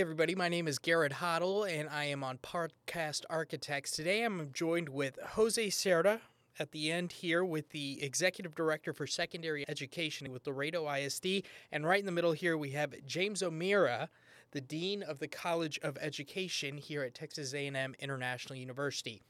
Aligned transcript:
everybody. 0.00 0.34
My 0.34 0.48
name 0.48 0.66
is 0.66 0.78
Garrett 0.78 1.12
Hottle, 1.12 1.64
and 1.64 1.86
I 1.86 2.06
am 2.06 2.24
on 2.24 2.38
Podcast 2.38 3.24
Architects. 3.28 3.90
Today 3.90 4.22
I'm 4.22 4.48
joined 4.50 4.88
with 4.88 5.18
Jose 5.32 5.66
Cerda 5.68 6.20
at 6.58 6.72
the 6.72 6.90
end 6.90 7.12
here 7.12 7.44
with 7.44 7.68
the 7.68 8.02
Executive 8.02 8.54
Director 8.54 8.94
for 8.94 9.06
Secondary 9.06 9.62
Education 9.68 10.32
with 10.32 10.46
Laredo 10.46 10.90
ISD. 10.90 11.42
And 11.70 11.84
right 11.84 12.00
in 12.00 12.06
the 12.06 12.12
middle 12.12 12.32
here, 12.32 12.56
we 12.56 12.70
have 12.70 12.94
James 13.04 13.42
O'Meara, 13.42 14.08
the 14.52 14.62
Dean 14.62 15.02
of 15.02 15.18
the 15.18 15.28
College 15.28 15.78
of 15.82 15.98
Education 16.00 16.78
here 16.78 17.02
at 17.02 17.12
Texas 17.12 17.52
A&M 17.52 17.94
International 17.98 18.58
University. 18.58 19.20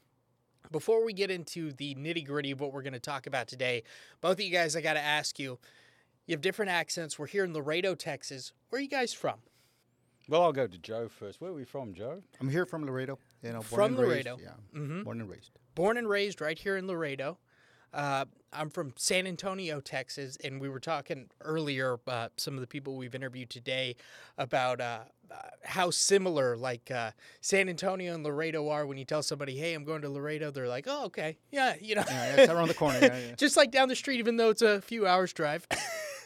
Before 0.71 1.03
we 1.03 1.11
get 1.11 1.29
into 1.29 1.73
the 1.73 1.95
nitty 1.95 2.25
gritty 2.25 2.51
of 2.51 2.61
what 2.61 2.71
we're 2.71 2.81
going 2.81 2.93
to 2.93 2.99
talk 2.99 3.27
about 3.27 3.49
today, 3.49 3.83
both 4.21 4.37
of 4.37 4.39
you 4.39 4.51
guys, 4.51 4.77
I 4.77 4.79
got 4.79 4.93
to 4.93 5.01
ask 5.01 5.37
you, 5.37 5.59
you 6.27 6.33
have 6.33 6.41
different 6.41 6.71
accents. 6.71 7.19
We're 7.19 7.27
here 7.27 7.43
in 7.43 7.53
Laredo, 7.53 7.93
Texas. 7.93 8.53
Where 8.69 8.79
are 8.79 8.81
you 8.81 8.87
guys 8.87 9.11
from? 9.11 9.39
Well, 10.31 10.43
I'll 10.43 10.53
go 10.53 10.65
to 10.65 10.77
Joe 10.77 11.09
first. 11.09 11.41
Where 11.41 11.51
are 11.51 11.53
we 11.53 11.65
from, 11.65 11.93
Joe? 11.93 12.23
I'm 12.39 12.47
here 12.47 12.65
from 12.65 12.85
Laredo. 12.85 13.19
You 13.43 13.49
know, 13.49 13.55
born 13.55 13.63
From 13.63 13.85
and 13.87 13.97
raised, 13.97 14.27
Laredo. 14.27 14.39
yeah, 14.41 14.79
Mhm. 14.79 15.03
born 15.03 15.19
and 15.19 15.29
raised. 15.29 15.51
born 15.75 15.97
and 15.97 16.07
raised 16.07 16.39
right 16.39 16.57
here 16.57 16.77
in 16.77 16.87
Laredo. 16.87 17.37
Uh, 17.93 18.23
I'm 18.53 18.69
from 18.69 18.93
San 18.95 19.27
Antonio, 19.27 19.81
Texas, 19.81 20.37
and 20.41 20.61
we 20.61 20.69
were 20.69 20.79
talking 20.79 21.29
earlier, 21.41 21.99
uh, 22.07 22.29
some 22.37 22.53
of 22.53 22.61
the 22.61 22.67
people 22.67 22.95
we've 22.95 23.13
interviewed 23.13 23.49
today, 23.49 23.97
about 24.37 24.79
uh, 24.79 24.99
uh, 25.29 25.35
how 25.65 25.89
similar 25.91 26.55
like 26.55 26.89
uh, 26.89 27.11
San 27.41 27.67
Antonio 27.67 28.13
and 28.15 28.23
Laredo 28.23 28.69
are. 28.69 28.85
When 28.85 28.97
you 28.97 29.03
tell 29.03 29.23
somebody, 29.23 29.57
"Hey, 29.57 29.73
I'm 29.73 29.83
going 29.83 30.01
to 30.03 30.09
Laredo," 30.09 30.49
they're 30.51 30.69
like, 30.69 30.85
"Oh, 30.87 31.07
okay, 31.07 31.37
yeah, 31.51 31.75
you 31.81 31.95
know." 31.95 32.05
Yeah, 32.07 32.35
it's 32.37 32.49
around 32.51 32.69
the 32.69 32.73
corner. 32.73 32.99
Yeah, 33.01 33.17
yeah. 33.27 33.35
Just 33.35 33.57
like 33.57 33.71
down 33.71 33.89
the 33.89 33.97
street, 33.97 34.19
even 34.19 34.37
though 34.37 34.49
it's 34.51 34.61
a 34.61 34.79
few 34.81 35.05
hours 35.05 35.33
drive. 35.33 35.67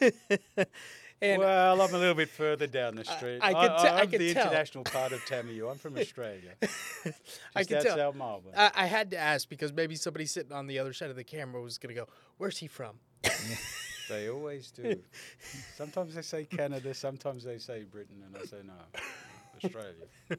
and 1.22 1.40
well, 1.40 1.80
I'm 1.80 1.94
a 1.94 1.98
little 1.98 2.14
bit 2.14 2.28
further 2.28 2.66
down 2.66 2.94
the 2.96 3.04
street. 3.04 3.38
I 3.42 3.52
could 3.52 3.78
te- 3.78 3.88
I 3.88 4.00
I'm 4.00 4.08
could 4.10 4.20
the 4.20 4.34
tell. 4.34 4.44
international 4.46 4.84
part 4.84 5.12
of 5.12 5.20
TAMIU. 5.24 5.70
I'm 5.70 5.78
from 5.78 5.96
Australia. 5.98 6.52
I 7.54 7.64
could 7.64 7.80
tell. 7.80 7.92
outside 7.92 8.16
Melbourne. 8.18 8.52
I, 8.56 8.70
I 8.74 8.86
had 8.86 9.10
to 9.12 9.18
ask 9.18 9.48
because 9.48 9.72
maybe 9.72 9.94
somebody 9.96 10.26
sitting 10.26 10.52
on 10.52 10.66
the 10.66 10.78
other 10.78 10.92
side 10.92 11.10
of 11.10 11.16
the 11.16 11.24
camera 11.24 11.60
was 11.62 11.78
going 11.78 11.94
to 11.94 12.00
go, 12.00 12.06
"Where's 12.38 12.58
he 12.58 12.66
from?" 12.66 12.96
they 14.08 14.28
always 14.28 14.70
do. 14.70 14.96
sometimes 15.76 16.14
they 16.14 16.22
say 16.22 16.44
Canada, 16.44 16.92
sometimes 16.94 17.44
they 17.44 17.58
say 17.58 17.82
Britain, 17.84 18.22
and 18.24 18.36
I 18.36 18.44
say 18.44 18.58
no, 18.64 18.72
Australia. 19.64 20.06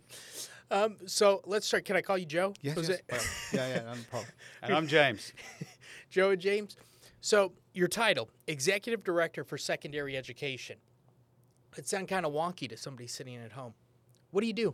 Um, 0.69 0.97
so 1.05 1.41
let's 1.45 1.65
start. 1.65 1.85
Can 1.85 1.95
I 1.95 2.01
call 2.01 2.17
you 2.17 2.25
Joe? 2.25 2.53
Yes, 2.61 2.75
yes. 2.77 2.89
it- 2.89 3.03
yeah, 3.53 3.67
yeah, 3.69 3.81
no 3.83 3.93
problem. 4.09 4.29
And 4.61 4.73
I'm 4.75 4.85
James. 4.85 5.31
Joe 6.09 6.31
and 6.31 6.41
James. 6.41 6.75
So 7.21 7.53
your 7.77 7.87
title, 7.87 8.27
Executive 8.47 9.03
Director 9.03 9.43
for 9.43 9.55
Secondary 9.55 10.17
Education. 10.17 10.77
It 11.77 11.87
sounds 11.87 12.09
kind 12.09 12.25
of 12.25 12.33
wonky 12.33 12.67
to 12.69 12.75
somebody 12.75 13.05
sitting 13.05 13.35
at 13.35 13.51
home. 13.51 13.75
What 14.31 14.41
do 14.41 14.47
you 14.47 14.53
do? 14.53 14.73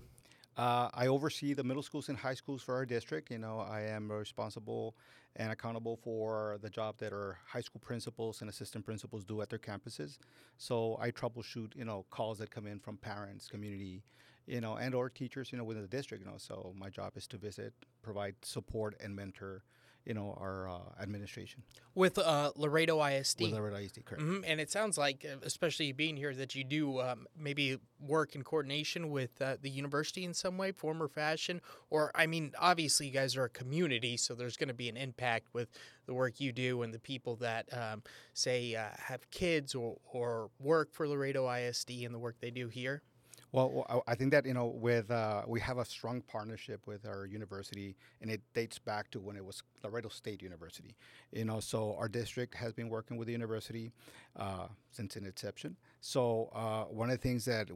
Uh, 0.56 0.88
I 0.94 1.08
oversee 1.08 1.54
the 1.54 1.66
middle 1.66 1.84
schools 1.84 2.08
and 2.08 2.18
high 2.18 2.36
schools 2.36 2.62
for 2.62 2.76
our 2.76 2.86
district. 2.86 3.30
You 3.30 3.40
know, 3.40 3.60
I 3.60 3.82
am 3.82 4.10
responsible 4.10 4.96
and 5.36 5.52
accountable 5.52 5.98
for 5.98 6.60
the 6.62 6.70
job 6.70 6.96
that 7.00 7.12
our 7.12 7.40
high 7.46 7.60
school 7.60 7.82
principals 7.84 8.40
and 8.40 8.50
assistant 8.50 8.86
principals 8.86 9.26
do 9.26 9.42
at 9.42 9.50
their 9.50 9.60
campuses. 9.60 10.18
So 10.58 10.98
I 11.02 11.12
troubleshoot, 11.12 11.76
you 11.76 11.84
know, 11.84 12.06
calls 12.10 12.38
that 12.38 12.52
come 12.52 12.68
in 12.68 12.80
from 12.80 12.96
parents, 12.96 13.50
community, 13.50 14.04
you 14.46 14.62
know, 14.62 14.78
and 14.78 14.96
or 14.96 15.10
teachers, 15.10 15.52
you 15.52 15.58
know, 15.58 15.66
within 15.66 15.82
the 15.82 15.90
district. 15.90 16.24
You 16.24 16.32
know, 16.32 16.38
so 16.38 16.74
my 16.78 16.90
job 16.90 17.18
is 17.18 17.28
to 17.28 17.38
visit, 17.38 17.74
provide 18.02 18.36
support, 18.44 18.96
and 19.04 19.14
mentor, 19.14 19.64
you 20.06 20.14
know, 20.14 20.38
our 20.40 20.68
uh, 20.70 21.02
administration 21.02 21.64
With 21.96 22.18
uh, 22.18 22.52
Laredo 22.56 23.02
ISD. 23.02 23.42
with 23.42 23.54
our 23.54 23.72
ISD. 23.72 24.04
Correct. 24.06 24.22
Mhm, 24.24 24.44
And 24.46 24.60
it 24.60 24.70
sounds 24.70 24.98
like, 24.98 25.26
uh, 25.26 25.38
especially 25.44 25.92
being 25.94 26.18
here, 26.18 26.34
that 26.36 26.56
you 26.56 26.64
do 26.64 27.00
um, 27.00 27.26
maybe 27.38 27.78
work 28.00 28.36
in 28.36 28.44
coordination 28.44 29.10
with 29.12 29.42
uh, 29.42 29.56
the 29.62 29.70
university 29.70 30.26
in 30.26 30.34
some 30.34 30.58
way, 30.58 30.72
form 30.74 31.02
or 31.02 31.08
fashion. 31.08 31.62
Or, 31.90 32.12
I 32.16 32.26
mean, 32.28 32.52
obviously, 32.60 33.08
you 33.08 33.14
guys 33.14 33.38
are 33.38 33.46
a 33.46 33.50
community, 33.50 34.18
so 34.18 34.36
there's 34.36 34.58
going 34.58 34.68
to 34.68 34.74
be 34.74 34.90
an 34.90 34.98
impact 34.98 35.54
with 35.54 35.70
the 36.06 36.14
work 36.14 36.40
you 36.42 36.52
do 36.52 36.82
and 36.82 36.94
the 36.94 37.00
people 37.00 37.38
that, 37.38 37.66
um, 37.72 38.04
say, 38.34 38.76
uh, 38.76 38.90
have 38.98 39.30
kids 39.32 39.74
or, 39.74 39.98
or 40.12 40.50
work 40.60 40.94
for 40.94 41.08
Laredo 41.08 41.50
ISD 41.50 41.92
and 42.04 42.14
the 42.14 42.20
work 42.20 42.36
they 42.42 42.52
do 42.52 42.68
here. 42.68 43.04
Well, 43.54 44.04
I 44.08 44.16
think 44.16 44.32
that 44.32 44.48
you 44.48 44.56
know, 44.56 44.66
with 44.66 45.12
uh, 45.12 45.44
we 45.48 45.60
have 45.60 45.78
a 45.78 45.86
strong 45.86 46.22
partnership 46.22 46.88
with 46.88 47.06
our 47.06 47.28
university, 47.28 47.96
and 48.20 48.32
it 48.32 48.42
dates 48.56 48.80
back 48.80 49.12
to 49.12 49.20
when 49.20 49.38
it 49.38 49.46
was 49.46 49.62
Laredo 49.84 50.10
State 50.10 50.42
University. 50.42 50.96
You 51.32 51.46
know, 51.46 51.60
so 51.60 51.96
our 52.00 52.10
district 52.10 52.56
has 52.56 52.74
been 52.74 52.90
working 52.90 53.16
with 53.16 53.28
the 53.28 53.32
university 53.32 53.94
uh, 54.38 54.70
since 54.90 55.16
its 55.16 55.28
inception. 55.28 55.78
So 56.02 56.50
uh, 56.56 56.86
one 56.86 57.12
of 57.12 57.18
the 57.18 57.22
things 57.22 57.46
that 57.46 57.70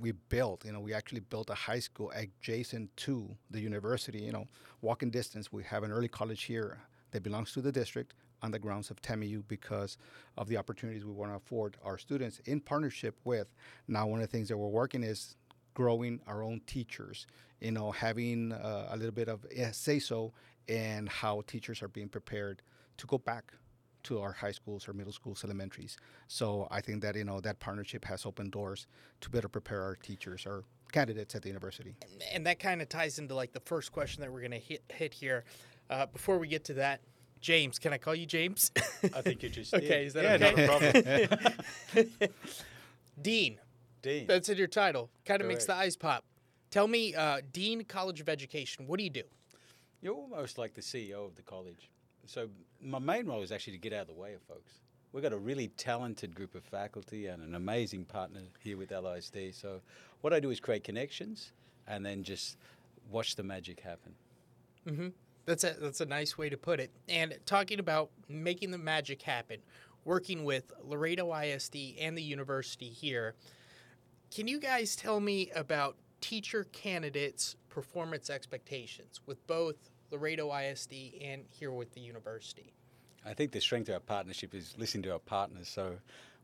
we 0.00 0.10
built, 0.28 0.64
you 0.64 0.72
know, 0.72 0.80
we 0.80 0.92
actually 0.92 1.20
built 1.20 1.50
a 1.50 1.54
high 1.54 1.78
school 1.78 2.12
adjacent 2.16 2.94
to 2.98 3.30
the 3.48 3.60
university. 3.60 4.18
You 4.18 4.32
know, 4.32 4.48
walking 4.80 5.10
distance. 5.10 5.52
We 5.52 5.62
have 5.64 5.84
an 5.84 5.92
early 5.92 6.08
college 6.08 6.42
here 6.42 6.80
that 7.12 7.22
belongs 7.22 7.52
to 7.52 7.60
the 7.60 7.70
district 7.70 8.14
on 8.42 8.50
the 8.50 8.58
grounds 8.58 8.90
of 8.90 9.00
TAMIU 9.00 9.44
because 9.48 9.98
of 10.36 10.48
the 10.48 10.56
opportunities 10.56 11.04
we 11.04 11.12
want 11.12 11.30
to 11.30 11.36
afford 11.36 11.76
our 11.84 11.98
students 11.98 12.40
in 12.44 12.60
partnership 12.60 13.16
with. 13.24 13.54
Now, 13.88 14.06
one 14.06 14.20
of 14.20 14.28
the 14.28 14.32
things 14.32 14.48
that 14.48 14.56
we're 14.56 14.68
working 14.68 15.02
is 15.02 15.36
growing 15.74 16.20
our 16.26 16.42
own 16.42 16.60
teachers, 16.66 17.26
you 17.60 17.70
know, 17.70 17.90
having 17.90 18.52
uh, 18.52 18.88
a 18.90 18.96
little 18.96 19.12
bit 19.12 19.28
of 19.28 19.46
say 19.72 19.98
so 19.98 20.32
in 20.68 21.06
how 21.06 21.42
teachers 21.46 21.82
are 21.82 21.88
being 21.88 22.08
prepared 22.08 22.62
to 22.98 23.06
go 23.06 23.18
back 23.18 23.52
to 24.04 24.20
our 24.20 24.32
high 24.32 24.50
schools, 24.50 24.88
or 24.88 24.92
middle 24.92 25.12
schools, 25.12 25.44
elementaries. 25.44 25.96
So 26.26 26.66
I 26.72 26.80
think 26.80 27.02
that, 27.02 27.14
you 27.14 27.24
know, 27.24 27.40
that 27.40 27.60
partnership 27.60 28.04
has 28.06 28.26
opened 28.26 28.50
doors 28.50 28.88
to 29.20 29.30
better 29.30 29.48
prepare 29.48 29.80
our 29.82 29.94
teachers, 29.94 30.44
our 30.44 30.64
candidates 30.90 31.36
at 31.36 31.42
the 31.42 31.48
university. 31.48 31.94
And 32.32 32.44
that 32.46 32.58
kind 32.58 32.82
of 32.82 32.88
ties 32.88 33.20
into 33.20 33.36
like 33.36 33.52
the 33.52 33.60
first 33.60 33.92
question 33.92 34.20
that 34.22 34.32
we're 34.32 34.40
going 34.40 34.50
to 34.50 34.58
hit, 34.58 34.82
hit 34.88 35.14
here. 35.14 35.44
Uh, 35.88 36.06
before 36.06 36.38
we 36.38 36.48
get 36.48 36.64
to 36.64 36.74
that, 36.74 37.00
James, 37.42 37.78
can 37.78 37.92
I 37.92 37.98
call 37.98 38.14
you 38.14 38.24
James? 38.24 38.70
I 39.02 39.20
think 39.20 39.42
you 39.42 39.48
just 39.50 39.74
Okay, 39.74 39.86
did. 39.88 40.06
is 40.06 40.12
that 40.14 40.40
yeah, 40.40 40.46
okay? 40.48 40.66
not 40.66 40.82
a 40.82 42.06
problem. 42.08 42.30
Dean. 43.22 43.58
Dean. 44.00 44.26
That's 44.26 44.48
in 44.48 44.56
your 44.56 44.68
title. 44.68 45.10
Kind 45.26 45.42
of 45.42 45.48
makes 45.48 45.66
the 45.66 45.74
eyes 45.74 45.96
pop. 45.96 46.24
Tell 46.70 46.86
me, 46.88 47.14
uh, 47.14 47.40
Dean 47.52 47.84
College 47.84 48.20
of 48.20 48.28
Education, 48.28 48.86
what 48.86 48.96
do 48.98 49.04
you 49.04 49.10
do? 49.10 49.24
You're 50.00 50.14
almost 50.14 50.56
like 50.56 50.72
the 50.74 50.80
CEO 50.80 51.26
of 51.26 51.34
the 51.34 51.42
college. 51.42 51.90
So 52.26 52.48
my 52.80 52.98
main 52.98 53.26
role 53.26 53.42
is 53.42 53.52
actually 53.52 53.74
to 53.74 53.78
get 53.78 53.92
out 53.92 54.02
of 54.02 54.06
the 54.06 54.14
way 54.14 54.32
of 54.34 54.42
folks. 54.42 54.72
We've 55.12 55.22
got 55.22 55.32
a 55.32 55.38
really 55.38 55.68
talented 55.68 56.34
group 56.34 56.54
of 56.54 56.64
faculty 56.64 57.26
and 57.26 57.42
an 57.42 57.54
amazing 57.54 58.04
partner 58.06 58.40
here 58.60 58.76
with 58.78 58.90
LISD. 58.90 59.54
So 59.54 59.80
what 60.22 60.32
I 60.32 60.40
do 60.40 60.50
is 60.50 60.60
create 60.60 60.84
connections 60.84 61.52
and 61.86 62.06
then 62.06 62.22
just 62.22 62.56
watch 63.10 63.36
the 63.36 63.42
magic 63.42 63.80
happen. 63.80 64.14
Mm-hmm. 64.88 65.08
That's 65.44 65.64
a 65.64 65.74
that's 65.80 66.00
a 66.00 66.06
nice 66.06 66.38
way 66.38 66.48
to 66.48 66.56
put 66.56 66.80
it. 66.80 66.90
And 67.08 67.36
talking 67.46 67.78
about 67.78 68.10
making 68.28 68.70
the 68.70 68.78
magic 68.78 69.22
happen, 69.22 69.58
working 70.04 70.44
with 70.44 70.72
Laredo 70.84 71.34
ISD 71.34 71.76
and 72.00 72.16
the 72.16 72.22
university 72.22 72.88
here. 72.88 73.34
Can 74.34 74.48
you 74.48 74.58
guys 74.58 74.96
tell 74.96 75.20
me 75.20 75.50
about 75.54 75.96
teacher 76.20 76.64
candidates' 76.72 77.56
performance 77.68 78.30
expectations 78.30 79.20
with 79.26 79.46
both 79.46 79.76
Laredo 80.10 80.54
ISD 80.54 80.94
and 81.20 81.42
here 81.50 81.72
with 81.72 81.92
the 81.92 82.00
university? 82.00 82.72
I 83.24 83.34
think 83.34 83.52
the 83.52 83.60
strength 83.60 83.88
of 83.88 83.94
our 83.94 84.00
partnership 84.00 84.54
is 84.54 84.74
listening 84.78 85.02
to 85.04 85.12
our 85.12 85.18
partners. 85.18 85.68
So 85.68 85.96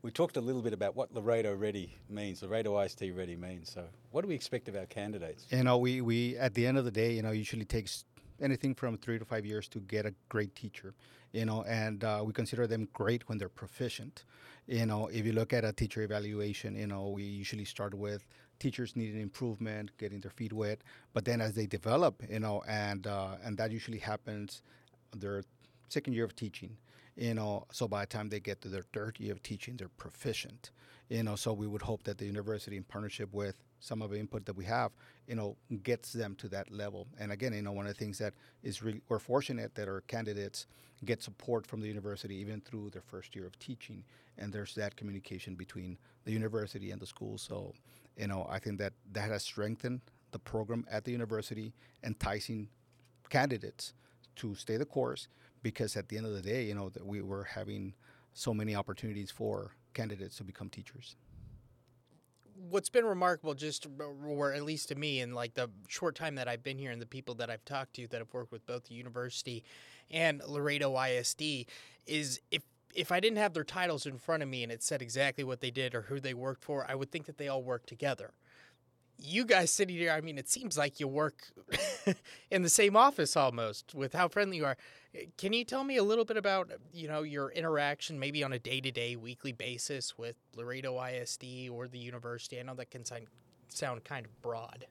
we 0.02 0.10
talked 0.10 0.36
a 0.36 0.40
little 0.40 0.62
bit 0.62 0.72
about 0.72 0.94
what 0.94 1.12
Laredo 1.12 1.54
Ready 1.54 1.96
means, 2.08 2.42
Laredo 2.42 2.78
ISD 2.78 3.10
Ready 3.14 3.36
means. 3.36 3.72
So 3.72 3.84
what 4.10 4.22
do 4.22 4.28
we 4.28 4.34
expect 4.34 4.68
of 4.68 4.76
our 4.76 4.86
candidates? 4.86 5.46
You 5.50 5.64
know, 5.64 5.78
we, 5.78 6.00
we 6.00 6.36
at 6.36 6.54
the 6.54 6.66
end 6.66 6.78
of 6.78 6.84
the 6.84 6.90
day, 6.90 7.12
you 7.12 7.22
know, 7.22 7.32
usually 7.32 7.64
takes 7.64 8.04
anything 8.40 8.74
from 8.74 8.96
three 8.98 9.18
to 9.18 9.24
five 9.24 9.44
years 9.44 9.68
to 9.68 9.80
get 9.80 10.06
a 10.06 10.14
great 10.28 10.54
teacher. 10.54 10.94
You 11.32 11.44
know, 11.44 11.62
and 11.64 12.04
uh, 12.04 12.22
we 12.24 12.32
consider 12.32 12.66
them 12.66 12.88
great 12.92 13.28
when 13.28 13.38
they're 13.38 13.48
proficient. 13.50 14.24
You 14.66 14.86
know, 14.86 15.08
if 15.08 15.26
you 15.26 15.32
look 15.32 15.52
at 15.52 15.64
a 15.64 15.72
teacher 15.72 16.02
evaluation, 16.02 16.74
you 16.74 16.86
know, 16.86 17.08
we 17.08 17.22
usually 17.22 17.64
start 17.64 17.94
with 17.94 18.26
teachers 18.58 18.96
needing 18.96 19.20
improvement, 19.20 19.90
getting 19.98 20.20
their 20.20 20.30
feet 20.30 20.52
wet. 20.52 20.80
But 21.12 21.24
then 21.24 21.40
as 21.40 21.54
they 21.54 21.66
develop, 21.66 22.22
you 22.30 22.40
know, 22.40 22.62
and 22.68 23.06
uh, 23.06 23.36
and 23.44 23.56
that 23.58 23.70
usually 23.72 23.98
happens 23.98 24.62
their 25.16 25.42
second 25.88 26.14
year 26.14 26.24
of 26.24 26.34
teaching. 26.34 26.76
You 27.18 27.34
know, 27.34 27.66
so 27.72 27.88
by 27.88 28.02
the 28.02 28.06
time 28.06 28.28
they 28.28 28.38
get 28.38 28.60
to 28.62 28.68
their 28.68 28.84
third 28.92 29.18
year 29.18 29.32
of 29.32 29.42
teaching, 29.42 29.76
they're 29.76 29.88
proficient. 29.88 30.70
You 31.08 31.24
know, 31.24 31.34
so 31.34 31.52
we 31.52 31.66
would 31.66 31.82
hope 31.82 32.04
that 32.04 32.16
the 32.16 32.26
university, 32.26 32.76
in 32.76 32.84
partnership 32.84 33.32
with 33.32 33.56
some 33.80 34.02
of 34.02 34.10
the 34.10 34.18
input 34.20 34.46
that 34.46 34.54
we 34.54 34.64
have, 34.66 34.92
you 35.26 35.34
know, 35.34 35.56
gets 35.82 36.12
them 36.12 36.36
to 36.36 36.48
that 36.50 36.70
level. 36.70 37.08
And 37.18 37.32
again, 37.32 37.54
you 37.54 37.62
know, 37.62 37.72
one 37.72 37.86
of 37.86 37.92
the 37.92 37.98
things 37.98 38.18
that 38.18 38.34
is 38.62 38.84
really 38.84 39.00
we're 39.08 39.18
fortunate 39.18 39.74
that 39.74 39.88
our 39.88 40.02
candidates 40.02 40.66
get 41.04 41.20
support 41.20 41.66
from 41.66 41.80
the 41.80 41.88
university 41.88 42.36
even 42.36 42.60
through 42.60 42.90
their 42.90 43.02
first 43.02 43.34
year 43.34 43.46
of 43.46 43.58
teaching, 43.58 44.04
and 44.36 44.52
there's 44.52 44.74
that 44.76 44.94
communication 44.94 45.56
between 45.56 45.98
the 46.24 46.32
university 46.32 46.92
and 46.92 47.00
the 47.00 47.06
school. 47.06 47.36
So, 47.36 47.74
you 48.16 48.28
know, 48.28 48.46
I 48.48 48.60
think 48.60 48.78
that 48.78 48.92
that 49.12 49.28
has 49.28 49.42
strengthened 49.42 50.02
the 50.30 50.38
program 50.38 50.86
at 50.88 51.04
the 51.04 51.10
university, 51.10 51.72
enticing 52.04 52.68
candidates 53.28 53.92
to 54.36 54.54
stay 54.54 54.76
the 54.76 54.84
course 54.84 55.26
because 55.62 55.96
at 55.96 56.08
the 56.08 56.16
end 56.16 56.26
of 56.26 56.32
the 56.32 56.42
day, 56.42 56.64
you 56.64 56.74
know, 56.74 56.88
that 56.90 57.06
we 57.06 57.22
were 57.22 57.44
having 57.44 57.94
so 58.32 58.54
many 58.54 58.74
opportunities 58.74 59.30
for 59.30 59.72
candidates 59.94 60.36
to 60.36 60.44
become 60.44 60.68
teachers. 60.68 61.16
what's 62.70 62.88
been 62.90 63.04
remarkable, 63.04 63.54
just 63.54 63.86
or 64.26 64.52
at 64.52 64.64
least 64.64 64.88
to 64.88 64.94
me, 64.94 65.20
in 65.20 65.32
like 65.34 65.54
the 65.54 65.70
short 65.88 66.14
time 66.16 66.34
that 66.36 66.48
I've 66.48 66.62
been 66.62 66.78
here, 66.78 66.90
and 66.90 67.00
the 67.00 67.06
people 67.06 67.34
that 67.36 67.50
I've 67.50 67.64
talked 67.64 67.94
to 67.94 68.06
that 68.08 68.18
have 68.18 68.32
worked 68.32 68.52
with 68.52 68.66
both 68.66 68.84
the 68.84 68.94
university 68.94 69.64
and 70.10 70.42
Laredo 70.46 70.96
ISD, 71.00 71.66
is 72.06 72.40
if 72.50 72.62
if 72.94 73.12
I 73.12 73.20
didn't 73.20 73.38
have 73.38 73.52
their 73.54 73.64
titles 73.64 74.06
in 74.06 74.18
front 74.18 74.42
of 74.42 74.48
me 74.48 74.62
and 74.62 74.72
it 74.72 74.82
said 74.82 75.02
exactly 75.02 75.44
what 75.44 75.60
they 75.60 75.70
did 75.70 75.94
or 75.94 76.02
who 76.02 76.18
they 76.20 76.34
worked 76.34 76.64
for, 76.64 76.84
I 76.88 76.94
would 76.94 77.12
think 77.12 77.26
that 77.26 77.38
they 77.38 77.48
all 77.48 77.62
work 77.62 77.86
together. 77.86 78.32
You 79.18 79.44
guys 79.44 79.72
sitting 79.72 79.96
here, 79.96 80.12
I 80.12 80.20
mean, 80.20 80.38
it 80.38 80.48
seems 80.48 80.78
like 80.78 80.98
you 81.00 81.06
work 81.08 81.42
in 82.50 82.62
the 82.62 82.68
same 82.68 82.96
office 82.96 83.36
almost 83.36 83.94
with 83.94 84.14
how 84.14 84.28
friendly 84.28 84.56
you 84.58 84.64
are. 84.64 84.76
Can 85.38 85.52
you 85.54 85.64
tell 85.64 85.84
me 85.84 85.96
a 85.96 86.02
little 86.02 86.24
bit 86.24 86.36
about, 86.36 86.70
you 86.92 87.08
know, 87.08 87.22
your 87.22 87.50
interaction 87.50 88.18
maybe 88.18 88.44
on 88.44 88.52
a 88.52 88.58
day-to-day, 88.58 89.16
weekly 89.16 89.52
basis 89.52 90.18
with 90.18 90.36
Laredo 90.54 91.02
ISD 91.02 91.70
or 91.72 91.88
the 91.88 91.98
university? 91.98 92.60
I 92.60 92.62
know 92.62 92.74
that 92.74 92.90
can 92.90 93.04
sound, 93.04 94.04
kind 94.04 94.26
of 94.26 94.42
broad. 94.42 94.86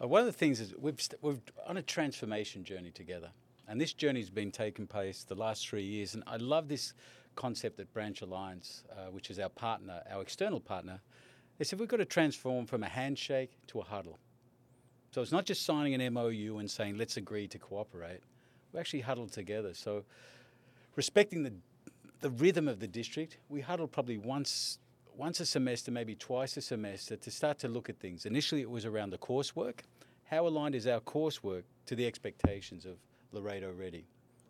Uh, 0.00 0.08
one 0.08 0.20
of 0.20 0.26
the 0.26 0.32
things 0.32 0.60
is 0.60 0.74
we've, 0.78 1.00
st- 1.00 1.22
we're 1.22 1.38
on 1.66 1.78
a 1.78 1.82
transformation 1.82 2.64
journey 2.64 2.90
together. 2.90 3.30
And 3.66 3.80
this 3.80 3.94
journey 3.94 4.20
has 4.20 4.30
been 4.30 4.50
taking 4.50 4.86
place 4.86 5.24
the 5.24 5.34
last 5.34 5.66
three 5.66 5.84
years. 5.84 6.14
And 6.14 6.22
I 6.26 6.36
love 6.36 6.68
this 6.68 6.92
concept 7.34 7.78
that 7.78 7.92
Branch 7.94 8.20
Alliance, 8.20 8.84
uh, 8.92 9.10
which 9.10 9.30
is 9.30 9.38
our 9.38 9.48
partner, 9.48 10.02
our 10.10 10.20
external 10.20 10.60
partner, 10.60 11.00
they 11.56 11.64
said 11.64 11.78
we've 11.78 11.88
got 11.88 11.98
to 11.98 12.04
transform 12.04 12.66
from 12.66 12.82
a 12.82 12.88
handshake 12.88 13.52
to 13.68 13.80
a 13.80 13.84
huddle. 13.84 14.18
So 15.12 15.22
it's 15.22 15.32
not 15.32 15.46
just 15.46 15.64
signing 15.64 15.94
an 15.94 16.12
MOU 16.12 16.58
and 16.58 16.70
saying, 16.70 16.98
let's 16.98 17.16
agree 17.16 17.48
to 17.48 17.58
cooperate. 17.58 18.20
We 18.72 18.80
actually 18.80 19.00
huddled 19.00 19.32
together. 19.32 19.74
So 19.74 20.04
respecting 20.96 21.42
the, 21.42 21.52
the 22.20 22.30
rhythm 22.30 22.68
of 22.68 22.80
the 22.80 22.86
district, 22.86 23.38
we 23.48 23.60
huddled 23.60 23.92
probably 23.92 24.18
once, 24.18 24.78
once 25.16 25.40
a 25.40 25.46
semester, 25.46 25.90
maybe 25.90 26.14
twice 26.14 26.56
a 26.56 26.62
semester 26.62 27.16
to 27.16 27.30
start 27.30 27.58
to 27.60 27.68
look 27.68 27.88
at 27.88 27.98
things. 27.98 28.26
Initially, 28.26 28.60
it 28.60 28.70
was 28.70 28.84
around 28.84 29.10
the 29.10 29.18
coursework. 29.18 29.80
How 30.24 30.46
aligned 30.46 30.74
is 30.74 30.86
our 30.86 31.00
coursework 31.00 31.62
to 31.86 31.96
the 31.96 32.06
expectations 32.06 32.86
of 32.86 32.96
Laredo 33.32 33.72
Ready. 33.72 34.04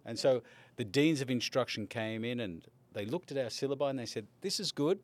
And 0.05 0.19
so 0.19 0.43
the 0.77 0.85
deans 0.85 1.21
of 1.21 1.31
instruction 1.31 1.87
came 1.87 2.25
in 2.25 2.41
and 2.41 2.63
they 2.93 3.05
looked 3.05 3.31
at 3.33 3.39
our 3.39 3.51
syllabi 3.51 3.91
and 3.91 3.99
they 3.99 4.07
said, 4.07 4.27
This 4.41 4.61
is 4.61 4.73
good. 4.73 4.99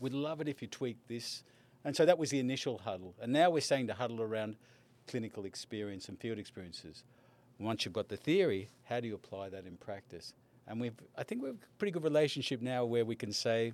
We'd 0.00 0.12
love 0.12 0.40
it 0.40 0.48
if 0.48 0.62
you 0.62 0.68
tweak 0.68 0.96
this. 1.08 1.42
And 1.84 1.94
so 1.94 2.04
that 2.06 2.18
was 2.18 2.30
the 2.30 2.38
initial 2.38 2.78
huddle. 2.78 3.14
And 3.20 3.32
now 3.32 3.50
we're 3.50 3.60
saying 3.60 3.88
to 3.88 3.94
huddle 3.94 4.20
around 4.20 4.56
clinical 5.06 5.44
experience 5.44 6.08
and 6.08 6.18
field 6.18 6.38
experiences. 6.38 7.02
Once 7.58 7.84
you've 7.84 7.94
got 7.94 8.08
the 8.08 8.16
theory, 8.16 8.70
how 8.84 9.00
do 9.00 9.08
you 9.08 9.14
apply 9.14 9.48
that 9.48 9.66
in 9.66 9.76
practice? 9.76 10.32
And 10.66 10.80
we've, 10.80 10.94
I 11.16 11.22
think 11.24 11.42
we 11.42 11.48
have 11.48 11.56
a 11.56 11.78
pretty 11.78 11.92
good 11.92 12.04
relationship 12.04 12.60
now 12.62 12.84
where 12.84 13.04
we 13.04 13.16
can 13.16 13.32
say, 13.32 13.72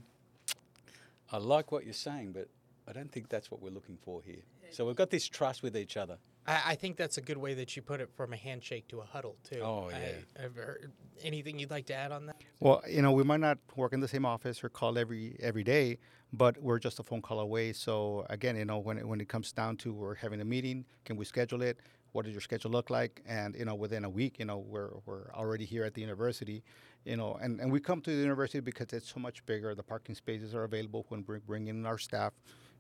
I 1.31 1.39
like 1.39 1.73
what 1.73 1.85
you're 1.85 1.93
saying, 1.93 2.33
but 2.33 2.49
I 2.89 2.93
don't 2.93 3.11
think 3.11 3.29
that's 3.29 3.51
what 3.51 3.61
we're 3.61 3.71
looking 3.71 3.99
for 4.03 4.23
here. 4.23 4.43
So 4.71 4.87
we've 4.87 4.97
got 4.97 5.11
this 5.11 5.27
trust 5.29 5.63
with 5.63 5.77
each 5.77 5.97
other. 5.97 6.19
I, 6.47 6.63
I 6.67 6.75
think 6.75 6.97
that's 6.97 7.19
a 7.19 7.21
good 7.21 7.37
way 7.37 7.55
that 7.55 7.77
you 7.77 7.83
put 7.83 8.01
it 8.01 8.11
from 8.17 8.33
a 8.33 8.37
handshake 8.37 8.89
to 8.89 9.01
a 9.01 9.05
huddle 9.05 9.37
too. 9.51 9.61
Oh, 9.61 9.91
yeah. 9.91 10.45
I've 10.45 10.55
heard, 10.55 10.93
anything 11.23 11.59
you'd 11.59 11.71
like 11.71 11.87
to 11.87 11.95
add 11.95 12.13
on 12.13 12.27
that? 12.27 12.37
Well, 12.61 12.83
you 12.89 13.03
know, 13.03 13.13
we 13.13 13.25
might 13.25 13.41
not 13.41 13.59
work 13.77 13.93
in 13.93 14.01
the 14.01 14.09
same 14.09 14.27
office 14.27 14.63
or 14.65 14.69
call 14.69 14.99
every 14.99 15.37
every 15.41 15.65
day, 15.65 15.99
but 16.33 16.61
we're 16.61 16.79
just 16.79 16.99
a 16.99 17.03
phone 17.03 17.23
call 17.23 17.41
away. 17.41 17.73
So 17.73 18.27
again, 18.31 18.57
you 18.57 18.65
know, 18.65 18.79
when 18.79 18.99
it, 18.99 19.07
when 19.07 19.21
it 19.21 19.29
comes 19.29 19.53
down 19.53 19.77
to 19.79 19.93
we're 19.93 20.17
having 20.17 20.41
a 20.41 20.45
meeting, 20.45 20.85
can 21.05 21.17
we 21.17 21.25
schedule 21.25 21.63
it? 21.63 21.79
What 22.15 22.25
does 22.27 22.33
your 22.33 22.41
schedule 22.41 22.71
look 22.71 22.91
like? 22.91 23.23
And 23.27 23.57
you 23.57 23.65
know, 23.65 23.75
within 23.75 24.05
a 24.05 24.09
week, 24.09 24.39
you 24.39 24.45
know, 24.45 24.59
we're 24.59 24.93
we're 25.05 25.27
already 25.35 25.65
here 25.65 25.83
at 25.83 25.95
the 25.95 26.01
university, 26.01 26.63
you 27.05 27.17
know, 27.17 27.37
and, 27.43 27.61
and 27.61 27.73
we 27.73 27.81
come 27.81 28.01
to 28.03 28.11
the 28.11 28.23
university 28.23 28.61
because 28.61 28.93
it's 28.93 29.13
so 29.13 29.19
much 29.19 29.45
bigger. 29.47 29.75
The 29.75 29.83
parking 29.83 30.15
spaces 30.15 30.55
are 30.55 30.63
available 30.63 31.05
when 31.09 31.25
we 31.27 31.39
bring 31.39 31.67
in 31.67 31.85
our 31.85 31.99
staff, 31.99 32.33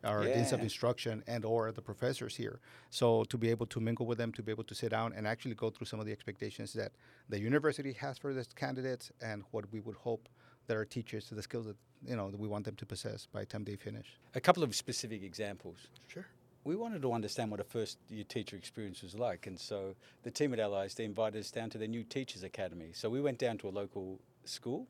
our 0.05 0.23
deans 0.23 0.53
of 0.53 0.61
instruction, 0.61 1.25
and 1.27 1.45
or 1.45 1.73
the 1.73 1.83
professors 1.83 2.37
here. 2.37 2.61
So 2.91 3.25
to 3.25 3.37
be 3.37 3.51
able 3.51 3.67
to 3.67 3.81
mingle 3.81 4.07
with 4.07 4.19
them, 4.19 4.31
to 4.35 4.43
be 4.43 4.53
able 4.53 4.65
to 4.65 4.75
sit 4.75 4.91
down 4.91 5.13
and 5.17 5.27
actually 5.27 5.57
go 5.57 5.69
through 5.69 5.87
some 5.87 5.99
of 5.99 6.07
the 6.07 6.13
expectations 6.13 6.73
that 6.75 6.93
the 7.29 7.41
university 7.41 7.93
has 7.95 8.19
for 8.19 8.31
its 8.31 8.55
candidates, 8.55 9.11
and 9.21 9.43
what 9.51 9.65
we 9.73 9.81
would 9.81 9.97
hope 9.97 10.29
that 10.69 10.77
our 10.77 10.85
teachers, 10.85 11.29
the 11.29 11.43
skills 11.43 11.67
that 11.67 11.77
you 12.07 12.15
know 12.15 12.31
that 12.31 12.39
we 12.39 12.47
want 12.47 12.65
them 12.65 12.77
to 12.77 12.87
possess 12.87 13.27
by 13.33 13.41
the 13.41 13.47
time 13.47 13.65
they 13.65 13.75
finish. 13.75 14.07
A 14.37 14.41
couple 14.41 14.63
of 14.63 14.75
specific 14.77 15.25
examples. 15.25 15.79
Sure. 16.07 16.27
We 16.65 16.77
wanted 16.77 17.03
to 17.03 17.13
understand 17.13 17.51
what 17.51 17.61
a 17.61 17.65
first 17.65 17.99
year 18.09 18.25
teacher 18.27 18.57
experience 18.57 19.03
was 19.03 19.15
like. 19.15 19.47
And 19.47 19.61
so 19.61 19.95
the 20.23 20.31
team 20.31 20.53
at 20.55 20.59
Allies, 20.59 20.95
they 20.95 21.05
invited 21.05 21.39
us 21.39 21.51
down 21.51 21.71
to 21.71 21.79
their 21.79 21.89
new 21.89 22.03
Teachers 22.03 22.43
Academy. 22.43 22.91
So 22.95 23.11
we 23.11 23.21
went 23.21 23.39
down 23.39 23.59
to 23.59 23.69
a 23.69 23.71
local 23.71 24.19
school 24.45 24.87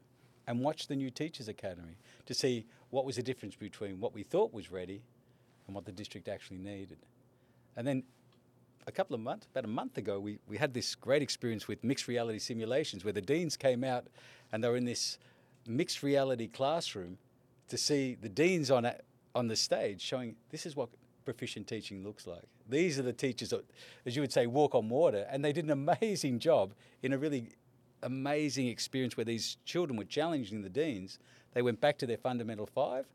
and 0.46 0.60
watched 0.60 0.88
the 0.88 0.96
new 0.96 1.10
Teachers 1.10 1.48
Academy 1.48 1.96
to 2.26 2.34
see 2.34 2.66
what 2.90 3.04
was 3.04 3.16
the 3.16 3.22
difference 3.22 3.56
between 3.56 3.98
what 3.98 4.14
we 4.14 4.22
thought 4.22 4.52
was 4.52 4.70
ready 4.70 5.02
and 5.66 5.74
what 5.74 5.84
the 5.84 5.92
district 5.92 6.28
actually 6.28 6.58
needed. 6.58 6.98
And 7.76 7.86
then 7.86 8.04
a 8.86 8.92
couple 8.92 9.14
of 9.14 9.20
months, 9.20 9.46
about 9.50 9.64
a 9.64 9.68
month 9.68 9.98
ago, 9.98 10.20
we, 10.20 10.38
we 10.46 10.58
had 10.58 10.74
this 10.74 10.94
great 10.94 11.22
experience 11.22 11.66
with 11.66 11.82
mixed 11.82 12.06
reality 12.06 12.38
simulations 12.38 13.02
where 13.02 13.12
the 13.12 13.22
deans 13.22 13.56
came 13.56 13.82
out 13.82 14.06
and 14.52 14.62
they 14.62 14.68
were 14.68 14.76
in 14.76 14.84
this 14.84 15.18
mixed 15.66 16.02
reality 16.02 16.46
classroom 16.46 17.18
to 17.68 17.78
see 17.78 18.14
the 18.20 18.28
deans 18.28 18.70
on, 18.70 18.84
a, 18.84 18.96
on 19.34 19.48
the 19.48 19.56
stage 19.56 20.02
showing 20.02 20.36
this 20.50 20.66
is 20.66 20.76
what 20.76 20.90
proficient 21.24 21.66
teaching 21.66 22.04
looks 22.04 22.26
like. 22.26 22.44
These 22.68 22.98
are 22.98 23.02
the 23.02 23.12
teachers 23.12 23.50
that, 23.50 23.64
as 24.06 24.16
you 24.16 24.22
would 24.22 24.32
say, 24.32 24.46
walk 24.46 24.74
on 24.74 24.88
water. 24.88 25.26
And 25.30 25.44
they 25.44 25.52
did 25.52 25.64
an 25.64 25.70
amazing 25.70 26.38
job 26.38 26.74
in 27.02 27.12
a 27.12 27.18
really 27.18 27.50
amazing 28.02 28.68
experience 28.68 29.16
where 29.16 29.24
these 29.24 29.56
children 29.64 29.96
were 29.96 30.04
challenging 30.04 30.62
the 30.62 30.68
deans. 30.68 31.18
They 31.52 31.62
went 31.62 31.80
back 31.80 31.98
to 31.98 32.06
their 32.06 32.18
fundamental 32.18 32.66
five 32.66 33.06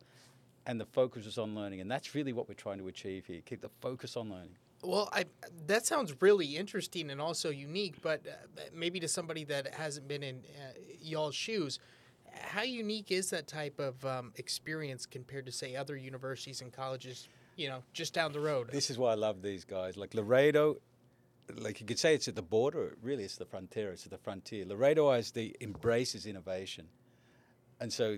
and 0.66 0.80
the 0.80 0.86
focus 0.86 1.26
was 1.26 1.38
on 1.38 1.56
learning. 1.56 1.82
And 1.82 1.90
that's 1.90 2.14
really 2.16 2.34
what 2.34 2.48
we're 2.48 2.56
trying 2.56 2.80
to 2.80 2.88
achieve 2.88 3.26
here 3.26 3.42
keep 3.46 3.62
the 3.62 3.70
focus 3.82 4.18
on 4.18 4.30
learning. 4.30 4.56
Well, 4.82 5.10
I, 5.12 5.26
that 5.68 5.86
sounds 5.86 6.14
really 6.22 6.56
interesting 6.56 7.10
and 7.10 7.20
also 7.20 7.50
unique, 7.50 8.02
but 8.02 8.22
uh, 8.26 8.62
maybe 8.74 9.00
to 9.02 9.08
somebody 9.10 9.44
that 9.46 9.74
hasn't 9.74 10.08
been 10.08 10.24
in 10.24 10.38
uh, 10.38 10.72
y'all's 11.02 11.36
shoes, 11.36 11.80
how 12.34 12.62
unique 12.62 13.12
is 13.12 13.30
that 13.32 13.48
type 13.48 13.78
of 13.80 14.04
um, 14.06 14.32
experience 14.38 15.06
compared 15.06 15.46
to, 15.48 15.52
say, 15.52 15.76
other 15.76 15.98
universities 15.98 16.62
and 16.62 16.72
colleges, 16.72 17.28
you 17.60 17.68
know, 17.68 17.84
just 17.94 18.14
down 18.14 18.32
the 18.32 18.40
road? 18.40 18.70
This 18.72 18.90
is 18.90 18.98
why 18.98 19.12
I 19.12 19.16
love 19.16 19.42
these 19.42 19.66
guys. 19.66 19.98
Like 19.98 20.14
Laredo, 20.14 20.78
like 21.58 21.82
you 21.82 21.86
could 21.86 22.00
say 22.00 22.16
it's 22.16 22.30
at 22.30 22.36
the 22.36 22.42
border, 22.42 22.98
really 23.02 23.26
it's 23.26 23.36
the 23.36 23.46
frontier, 23.46 23.92
it's 23.92 24.06
at 24.06 24.12
the 24.12 24.18
frontier. 24.18 24.66
Laredo 24.66 25.12
ISD 25.12 25.56
embraces 25.60 26.26
innovation. 26.26 26.88
And 27.82 27.92
so 27.92 28.18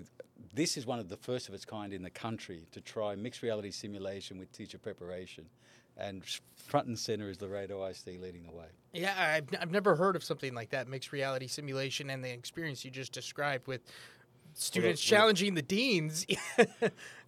this 0.54 0.76
is 0.76 0.86
one 0.86 1.00
of 1.00 1.08
the 1.08 1.16
first 1.16 1.48
of 1.48 1.54
its 1.54 1.64
kind 1.64 1.92
in 1.92 2.02
the 2.02 2.10
country 2.10 2.66
to 2.70 2.80
try 2.80 3.16
mixed 3.16 3.42
reality 3.42 3.72
simulation 3.72 4.38
with 4.38 4.52
teacher 4.52 4.78
preparation. 4.78 5.46
And 5.96 6.22
front 6.54 6.86
and 6.86 6.98
center 6.98 7.28
is 7.28 7.42
Laredo 7.42 7.84
ISD 7.84 8.18
leading 8.20 8.44
the 8.44 8.52
way. 8.52 8.66
Yeah, 8.92 9.14
I've, 9.18 9.48
I've 9.60 9.70
never 9.72 9.94
heard 9.94 10.16
of 10.16 10.24
something 10.24 10.54
like 10.54 10.70
that 10.70 10.88
mixed 10.88 11.12
reality 11.12 11.48
simulation 11.48 12.10
and 12.10 12.24
the 12.24 12.30
experience 12.30 12.84
you 12.84 12.90
just 12.90 13.12
described 13.12 13.66
with 13.66 13.82
students 14.54 15.10
well- 15.10 15.18
challenging 15.18 15.54
the 15.54 15.62
deans. 15.62 16.26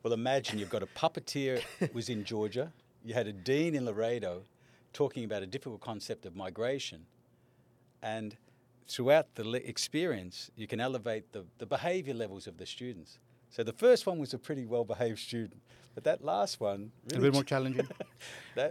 Well, 0.03 0.13
imagine 0.13 0.59
you've 0.59 0.69
got 0.69 0.83
a 0.83 0.87
puppeteer 0.87 1.63
was 1.95 2.11
in 2.11 2.25
Georgia, 2.25 2.71
you 3.03 3.15
had 3.15 3.27
a 3.27 3.33
dean 3.33 3.75
in 3.75 3.87
Laredo 3.87 4.43
talking 4.93 5.25
about 5.25 5.43
a 5.43 5.47
difficult 5.47 5.81
concept 5.81 6.27
of 6.27 6.37
migration, 6.37 7.07
and 8.03 8.37
throughout 8.87 9.35
the 9.35 9.45
le- 9.49 9.57
experience, 9.59 10.51
you 10.57 10.67
can 10.67 10.79
elevate 10.79 11.33
the, 11.33 11.47
the 11.57 11.65
behavior 11.65 12.13
levels 12.13 12.47
of 12.47 12.59
the 12.59 12.67
students. 12.67 13.19
So 13.49 13.63
the 13.65 13.73
first 13.73 14.05
one 14.07 14.19
was 14.19 14.35
a 14.35 14.39
pretty 14.39 14.67
well 14.67 14.85
behaved 14.85 15.21
student, 15.21 15.63
but 15.95 16.05
that 16.05 16.23
last 16.23 16.61
one, 16.61 16.93
A 17.15 17.19
bit 17.21 17.33
more 17.33 17.43
challenging. 17.53 17.89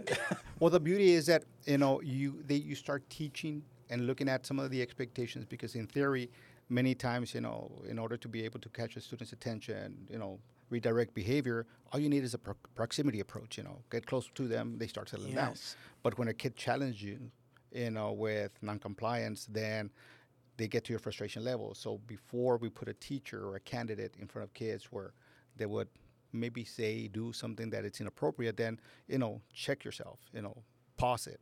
Well, 0.60 0.70
the 0.70 0.78
beauty 0.78 1.14
is 1.14 1.26
that 1.26 1.42
you 1.66 1.78
know 1.78 2.00
you 2.00 2.44
they, 2.46 2.54
you 2.56 2.76
start 2.76 3.02
teaching 3.10 3.64
and 3.90 4.06
looking 4.06 4.28
at 4.28 4.46
some 4.46 4.60
of 4.60 4.70
the 4.70 4.80
expectations 4.80 5.44
because 5.48 5.74
in 5.74 5.88
theory, 5.88 6.30
many 6.74 6.94
times 6.94 7.34
you 7.36 7.40
know 7.46 7.60
in 7.92 7.98
order 8.04 8.16
to 8.24 8.28
be 8.28 8.40
able 8.44 8.60
to 8.60 8.68
catch 8.68 8.96
a 8.96 9.00
student's 9.00 9.32
attention, 9.32 10.06
you 10.10 10.18
know 10.18 10.38
redirect 10.70 11.14
behavior, 11.14 11.66
all 11.92 12.00
you 12.00 12.08
need 12.08 12.24
is 12.24 12.34
a 12.34 12.38
pro- 12.38 12.54
proximity 12.74 13.20
approach. 13.20 13.56
You 13.58 13.64
know, 13.64 13.78
get 13.90 14.06
close 14.06 14.28
to 14.34 14.48
them, 14.48 14.76
they 14.78 14.88
start 14.94 15.08
settling 15.08 15.34
down. 15.34 15.54
But 16.02 16.18
when 16.18 16.28
a 16.28 16.34
kid 16.34 16.56
challenges 16.56 17.02
you, 17.02 17.18
you 17.72 17.90
know, 17.90 18.12
with 18.12 18.52
noncompliance, 18.62 19.46
then 19.50 19.90
they 20.56 20.68
get 20.68 20.84
to 20.84 20.92
your 20.92 21.00
frustration 21.00 21.44
level. 21.44 21.74
So 21.74 22.00
before 22.06 22.56
we 22.56 22.68
put 22.70 22.88
a 22.88 22.94
teacher 22.94 23.46
or 23.48 23.56
a 23.56 23.60
candidate 23.60 24.14
in 24.20 24.26
front 24.26 24.44
of 24.48 24.54
kids 24.54 24.88
where 24.90 25.12
they 25.56 25.66
would 25.66 25.88
maybe 26.32 26.64
say 26.64 27.08
do 27.08 27.32
something 27.32 27.70
that 27.70 27.84
it's 27.84 28.00
inappropriate, 28.00 28.56
then 28.56 28.80
you 29.08 29.18
know 29.18 29.40
check 29.52 29.84
yourself. 29.84 30.18
You 30.32 30.42
know, 30.42 30.56
pause 30.96 31.26
it. 31.26 31.40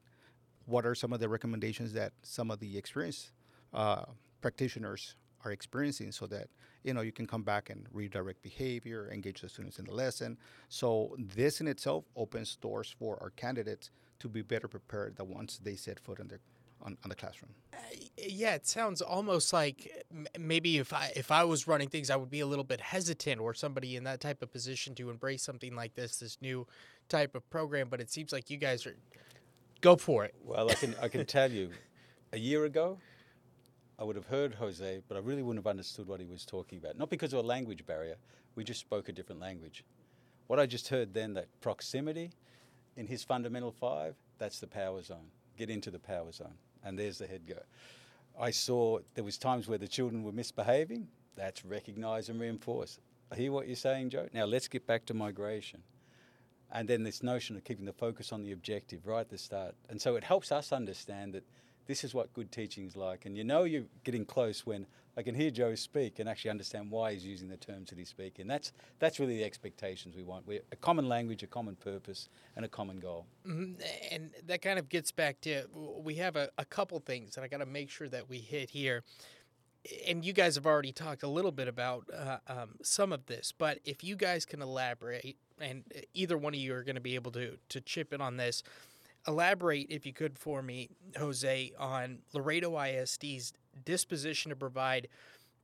What 0.66 0.86
are 0.86 0.94
some 0.94 1.12
of 1.12 1.20
the 1.20 1.28
recommendations 1.28 1.92
that 1.94 2.12
some 2.22 2.50
of 2.50 2.60
the 2.60 2.76
experienced 2.76 3.32
uh, 3.72 4.04
practitioners 4.40 5.16
are 5.44 5.52
experiencing, 5.52 6.12
so 6.12 6.26
that 6.26 6.48
you 6.84 6.94
know 6.94 7.00
you 7.00 7.12
can 7.12 7.26
come 7.26 7.42
back 7.42 7.70
and 7.70 7.86
redirect 7.92 8.42
behavior, 8.42 9.10
engage 9.12 9.40
the 9.40 9.48
students 9.48 9.78
in 9.78 9.84
the 9.84 9.94
lesson. 9.94 10.38
So 10.68 11.16
this 11.18 11.60
in 11.60 11.68
itself 11.68 12.04
opens 12.16 12.56
doors 12.56 12.94
for 12.98 13.18
our 13.20 13.30
candidates 13.30 13.90
to 14.20 14.28
be 14.28 14.42
better 14.42 14.68
prepared 14.68 15.16
that 15.16 15.24
once 15.24 15.58
they 15.62 15.76
set 15.76 15.98
foot 16.00 16.20
in 16.20 16.28
their 16.28 16.40
on, 16.84 16.96
on 17.04 17.08
the 17.08 17.14
classroom. 17.14 17.52
Uh, 17.72 17.78
yeah, 18.16 18.54
it 18.54 18.66
sounds 18.66 19.00
almost 19.00 19.52
like 19.52 20.04
m- 20.10 20.26
maybe 20.38 20.78
if 20.78 20.92
I 20.92 21.12
if 21.16 21.30
I 21.30 21.44
was 21.44 21.66
running 21.66 21.88
things, 21.88 22.10
I 22.10 22.16
would 22.16 22.30
be 22.30 22.40
a 22.40 22.46
little 22.46 22.64
bit 22.64 22.80
hesitant, 22.80 23.40
or 23.40 23.54
somebody 23.54 23.96
in 23.96 24.04
that 24.04 24.20
type 24.20 24.42
of 24.42 24.52
position 24.52 24.94
to 24.96 25.10
embrace 25.10 25.42
something 25.42 25.74
like 25.74 25.94
this, 25.94 26.18
this 26.18 26.38
new 26.40 26.66
type 27.08 27.34
of 27.34 27.48
program. 27.50 27.88
But 27.88 28.00
it 28.00 28.10
seems 28.10 28.32
like 28.32 28.50
you 28.50 28.56
guys 28.56 28.86
are 28.86 28.96
go 29.80 29.96
for 29.96 30.24
it. 30.24 30.34
Well, 30.42 30.70
I 30.70 30.74
can 30.74 30.94
I 31.00 31.08
can 31.08 31.24
tell 31.26 31.50
you, 31.50 31.70
a 32.32 32.38
year 32.38 32.64
ago, 32.64 32.98
I 33.98 34.04
would 34.04 34.16
have 34.16 34.26
heard 34.26 34.54
Jose, 34.54 35.02
but 35.06 35.16
I 35.16 35.20
really 35.20 35.42
wouldn't 35.42 35.64
have 35.64 35.70
understood 35.70 36.08
what 36.08 36.20
he 36.20 36.26
was 36.26 36.44
talking 36.44 36.78
about. 36.78 36.98
Not 36.98 37.10
because 37.10 37.32
of 37.32 37.44
a 37.44 37.46
language 37.46 37.86
barrier, 37.86 38.16
we 38.54 38.64
just 38.64 38.80
spoke 38.80 39.08
a 39.08 39.12
different 39.12 39.40
language. 39.40 39.84
What 40.46 40.58
I 40.58 40.66
just 40.66 40.88
heard 40.88 41.14
then, 41.14 41.34
that 41.34 41.48
proximity, 41.60 42.30
in 42.96 43.06
his 43.06 43.22
fundamental 43.22 43.70
five, 43.70 44.14
that's 44.38 44.60
the 44.60 44.66
power 44.66 45.02
zone. 45.02 45.30
Get 45.56 45.70
into 45.70 45.90
the 45.90 45.98
power 45.98 46.32
zone, 46.32 46.54
and 46.84 46.98
there's 46.98 47.18
the 47.18 47.26
head 47.26 47.46
go. 47.46 47.58
I 48.38 48.50
saw 48.50 48.98
there 49.14 49.24
was 49.24 49.38
times 49.38 49.68
where 49.68 49.78
the 49.78 49.88
children 49.88 50.22
were 50.22 50.32
misbehaving. 50.32 51.08
That's 51.36 51.64
recognise 51.64 52.28
and 52.28 52.40
reinforce. 52.40 52.98
I 53.30 53.36
hear 53.36 53.52
what 53.52 53.66
you're 53.66 53.76
saying, 53.76 54.10
Joe. 54.10 54.28
Now 54.32 54.44
let's 54.44 54.68
get 54.68 54.86
back 54.86 55.06
to 55.06 55.14
migration. 55.14 55.82
And 56.70 56.88
then 56.88 57.02
this 57.02 57.22
notion 57.22 57.56
of 57.56 57.64
keeping 57.64 57.84
the 57.84 57.92
focus 57.92 58.32
on 58.32 58.42
the 58.42 58.52
objective 58.52 59.06
right 59.06 59.20
at 59.20 59.28
the 59.28 59.38
start. 59.38 59.74
And 59.90 60.00
so 60.00 60.16
it 60.16 60.24
helps 60.24 60.50
us 60.50 60.72
understand 60.72 61.34
that 61.34 61.44
this 61.86 62.04
is 62.04 62.14
what 62.14 62.32
good 62.32 62.50
teaching 62.52 62.86
is 62.86 62.96
like. 62.96 63.26
And 63.26 63.36
you 63.36 63.44
know 63.44 63.64
you're 63.64 63.84
getting 64.04 64.24
close 64.24 64.64
when 64.66 64.86
I 65.16 65.22
can 65.22 65.34
hear 65.34 65.50
Joe 65.50 65.74
speak 65.74 66.18
and 66.20 66.28
actually 66.28 66.52
understand 66.52 66.90
why 66.90 67.12
he's 67.12 67.26
using 67.26 67.48
the 67.48 67.56
terms 67.58 67.90
that 67.90 67.98
he's 67.98 68.08
speaking. 68.08 68.46
That's, 68.46 68.72
that's 68.98 69.20
really 69.20 69.36
the 69.36 69.44
expectations 69.44 70.16
we 70.16 70.22
want. 70.22 70.46
We're 70.46 70.62
a 70.72 70.76
common 70.76 71.08
language, 71.08 71.42
a 71.42 71.46
common 71.46 71.76
purpose, 71.76 72.28
and 72.56 72.64
a 72.64 72.68
common 72.68 72.98
goal. 72.98 73.26
Mhm, 73.46 73.82
And 74.10 74.30
that 74.46 74.62
kind 74.62 74.78
of 74.78 74.88
gets 74.88 75.12
back 75.12 75.40
to 75.42 75.64
we 75.74 76.14
have 76.14 76.36
a, 76.36 76.48
a 76.56 76.64
couple 76.64 76.98
things 77.00 77.34
that 77.34 77.44
I 77.44 77.48
got 77.48 77.58
to 77.58 77.66
make 77.66 77.90
sure 77.90 78.08
that 78.08 78.28
we 78.28 78.38
hit 78.38 78.70
here. 78.70 79.02
And 80.06 80.24
you 80.24 80.32
guys 80.32 80.54
have 80.54 80.64
already 80.64 80.92
talked 80.92 81.24
a 81.24 81.28
little 81.28 81.50
bit 81.50 81.66
about 81.66 82.08
uh, 82.14 82.38
um, 82.46 82.76
some 82.82 83.12
of 83.12 83.26
this, 83.26 83.52
but 83.56 83.80
if 83.84 84.04
you 84.04 84.14
guys 84.14 84.46
can 84.46 84.62
elaborate, 84.62 85.36
and 85.60 85.82
either 86.14 86.38
one 86.38 86.54
of 86.54 86.60
you 86.60 86.72
are 86.74 86.84
going 86.84 86.94
to 86.94 87.00
be 87.00 87.16
able 87.16 87.32
to 87.32 87.58
to 87.68 87.80
chip 87.80 88.12
in 88.12 88.20
on 88.20 88.36
this, 88.36 88.62
elaborate 89.26 89.86
if 89.90 90.06
you 90.06 90.12
could 90.12 90.38
for 90.38 90.62
me, 90.62 90.90
Jose, 91.16 91.72
on 91.78 92.18
Laredo 92.32 92.78
ISD's 92.78 93.52
disposition 93.84 94.50
to 94.50 94.56
provide 94.56 95.08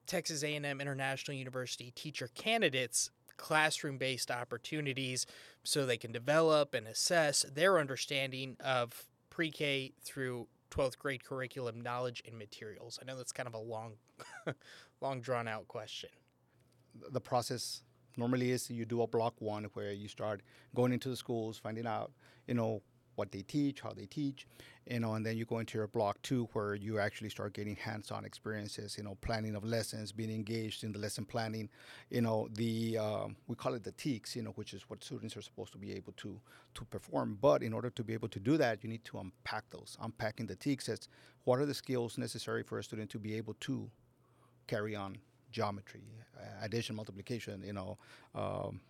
Texas 0.06 0.42
A&M 0.42 0.80
International 0.80 1.36
University 1.36 1.90
teacher 1.90 2.28
candidates 2.34 3.10
classroom-based 3.36 4.30
opportunities 4.30 5.24
so 5.62 5.86
they 5.86 5.96
can 5.96 6.12
develop 6.12 6.74
and 6.74 6.86
assess 6.88 7.46
their 7.54 7.78
understanding 7.78 8.56
of 8.60 9.04
pre-K 9.30 9.92
through 10.02 10.48
12th 10.70 10.98
grade 10.98 11.24
curriculum 11.24 11.80
knowledge 11.80 12.22
and 12.26 12.36
materials. 12.36 12.98
I 13.00 13.06
know 13.06 13.16
that's 13.16 13.32
kind 13.32 13.46
of 13.46 13.54
a 13.54 13.58
long 13.58 13.94
long 15.00 15.20
drawn 15.20 15.48
out 15.48 15.68
question. 15.68 16.10
the 17.10 17.20
process 17.20 17.82
normally 18.16 18.50
is 18.50 18.68
you 18.68 18.84
do 18.84 19.02
a 19.02 19.06
block 19.06 19.34
one 19.38 19.64
where 19.74 19.92
you 19.92 20.08
start 20.08 20.42
going 20.74 20.92
into 20.92 21.08
the 21.08 21.16
schools, 21.16 21.56
finding 21.56 21.86
out, 21.86 22.10
you 22.48 22.54
know, 22.54 22.82
what 23.18 23.32
they 23.32 23.42
teach, 23.42 23.80
how 23.80 23.92
they 23.92 24.06
teach, 24.06 24.46
you 24.86 25.00
know, 25.00 25.14
and 25.14 25.26
then 25.26 25.36
you 25.36 25.44
go 25.44 25.58
into 25.58 25.76
your 25.76 25.88
block 25.88 26.22
two 26.22 26.48
where 26.52 26.74
you 26.74 26.98
actually 27.00 27.28
start 27.28 27.52
getting 27.52 27.74
hands-on 27.74 28.24
experiences, 28.24 28.96
you 28.96 29.02
know, 29.02 29.16
planning 29.20 29.56
of 29.56 29.64
lessons, 29.64 30.12
being 30.12 30.30
engaged 30.30 30.84
in 30.84 30.92
the 30.92 30.98
lesson 30.98 31.24
planning, 31.24 31.68
you 32.10 32.20
know, 32.20 32.48
the 32.54 32.96
um, 32.96 33.36
we 33.48 33.56
call 33.56 33.74
it 33.74 33.82
the 33.82 33.92
TEKS, 33.92 34.36
you 34.36 34.42
know, 34.42 34.50
which 34.50 34.72
is 34.72 34.82
what 34.88 35.02
students 35.02 35.36
are 35.36 35.42
supposed 35.42 35.72
to 35.72 35.78
be 35.78 35.92
able 35.92 36.12
to 36.18 36.40
to 36.74 36.84
perform. 36.84 37.36
But 37.40 37.62
in 37.62 37.72
order 37.72 37.90
to 37.90 38.04
be 38.04 38.14
able 38.14 38.28
to 38.28 38.40
do 38.40 38.56
that, 38.56 38.82
you 38.82 38.88
need 38.88 39.04
to 39.06 39.18
unpack 39.18 39.64
those. 39.70 39.98
Unpacking 40.00 40.46
the 40.46 40.56
TEKS 40.56 40.88
is 40.88 41.08
what 41.44 41.58
are 41.58 41.66
the 41.66 41.74
skills 41.74 42.16
necessary 42.16 42.62
for 42.62 42.78
a 42.78 42.84
student 42.84 43.10
to 43.10 43.18
be 43.18 43.34
able 43.34 43.54
to 43.60 43.90
carry 44.68 44.94
on 44.94 45.18
geometry, 45.50 46.02
addition, 46.62 46.94
multiplication, 46.94 47.62
you 47.64 47.72
know, 47.72 47.98
um, 48.34 48.80